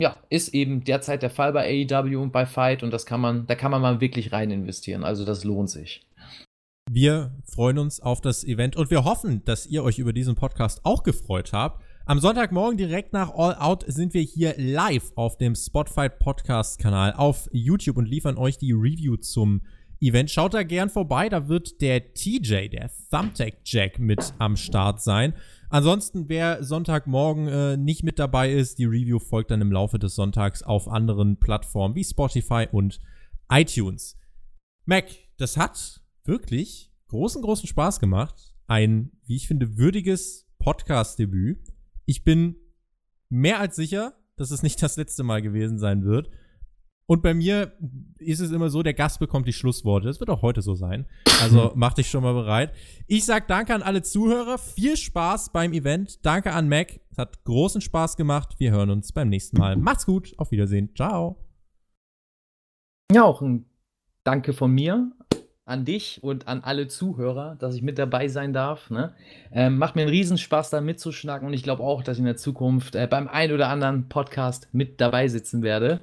[0.00, 3.46] Ja, ist eben derzeit der Fall bei AEW und bei Fight und das kann man,
[3.46, 5.04] da kann man mal wirklich rein investieren.
[5.04, 6.06] Also das lohnt sich.
[6.90, 10.80] Wir freuen uns auf das Event und wir hoffen, dass ihr euch über diesen Podcast
[10.84, 11.82] auch gefreut habt.
[12.04, 17.12] Am Sonntagmorgen direkt nach All Out sind wir hier live auf dem Spotify Podcast Kanal
[17.14, 19.62] auf YouTube und liefern euch die Review zum
[20.00, 20.30] Event.
[20.30, 25.34] Schaut da gern vorbei, da wird der TJ, der Thumbtack Jack, mit am Start sein.
[25.68, 30.14] Ansonsten, wer Sonntagmorgen äh, nicht mit dabei ist, die Review folgt dann im Laufe des
[30.14, 33.00] Sonntags auf anderen Plattformen wie Spotify und
[33.50, 34.16] iTunes.
[34.84, 35.06] Mac,
[35.38, 38.54] das hat wirklich großen, großen Spaß gemacht.
[38.66, 41.72] Ein, wie ich finde, würdiges Podcast-Debüt.
[42.04, 42.56] Ich bin
[43.28, 46.30] mehr als sicher, dass es nicht das letzte Mal gewesen sein wird.
[47.08, 47.72] Und bei mir
[48.18, 50.08] ist es immer so, der Gast bekommt die Schlussworte.
[50.08, 51.06] Das wird auch heute so sein.
[51.40, 52.72] Also mach dich schon mal bereit.
[53.06, 54.58] Ich sag danke an alle Zuhörer.
[54.58, 56.26] Viel Spaß beim Event.
[56.26, 57.00] Danke an Mac.
[57.10, 58.56] Es hat großen Spaß gemacht.
[58.58, 59.76] Wir hören uns beim nächsten Mal.
[59.76, 60.34] Macht's gut.
[60.36, 60.90] Auf Wiedersehen.
[60.96, 61.36] Ciao.
[63.12, 63.66] Ja, auch ein
[64.24, 65.12] Danke von mir
[65.64, 68.90] an dich und an alle Zuhörer, dass ich mit dabei sein darf.
[68.90, 69.12] Ne?
[69.52, 72.36] Ähm, macht mir einen Riesenspaß, da mitzuschnacken und ich glaube auch, dass ich in der
[72.36, 76.00] Zukunft äh, beim ein oder anderen Podcast mit dabei sitzen werde.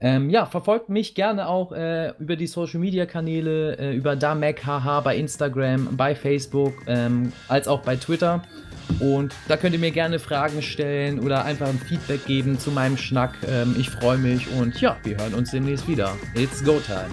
[0.00, 5.00] Ähm, ja, verfolgt mich gerne auch äh, über die Social Media Kanäle, äh, über DaMacHH
[5.02, 8.42] bei Instagram, bei Facebook, ähm, als auch bei Twitter.
[8.98, 12.96] Und da könnt ihr mir gerne Fragen stellen oder einfach ein Feedback geben zu meinem
[12.96, 13.34] Schnack.
[13.46, 16.16] Ähm, ich freue mich und ja, wir hören uns demnächst wieder.
[16.34, 17.10] It's go time.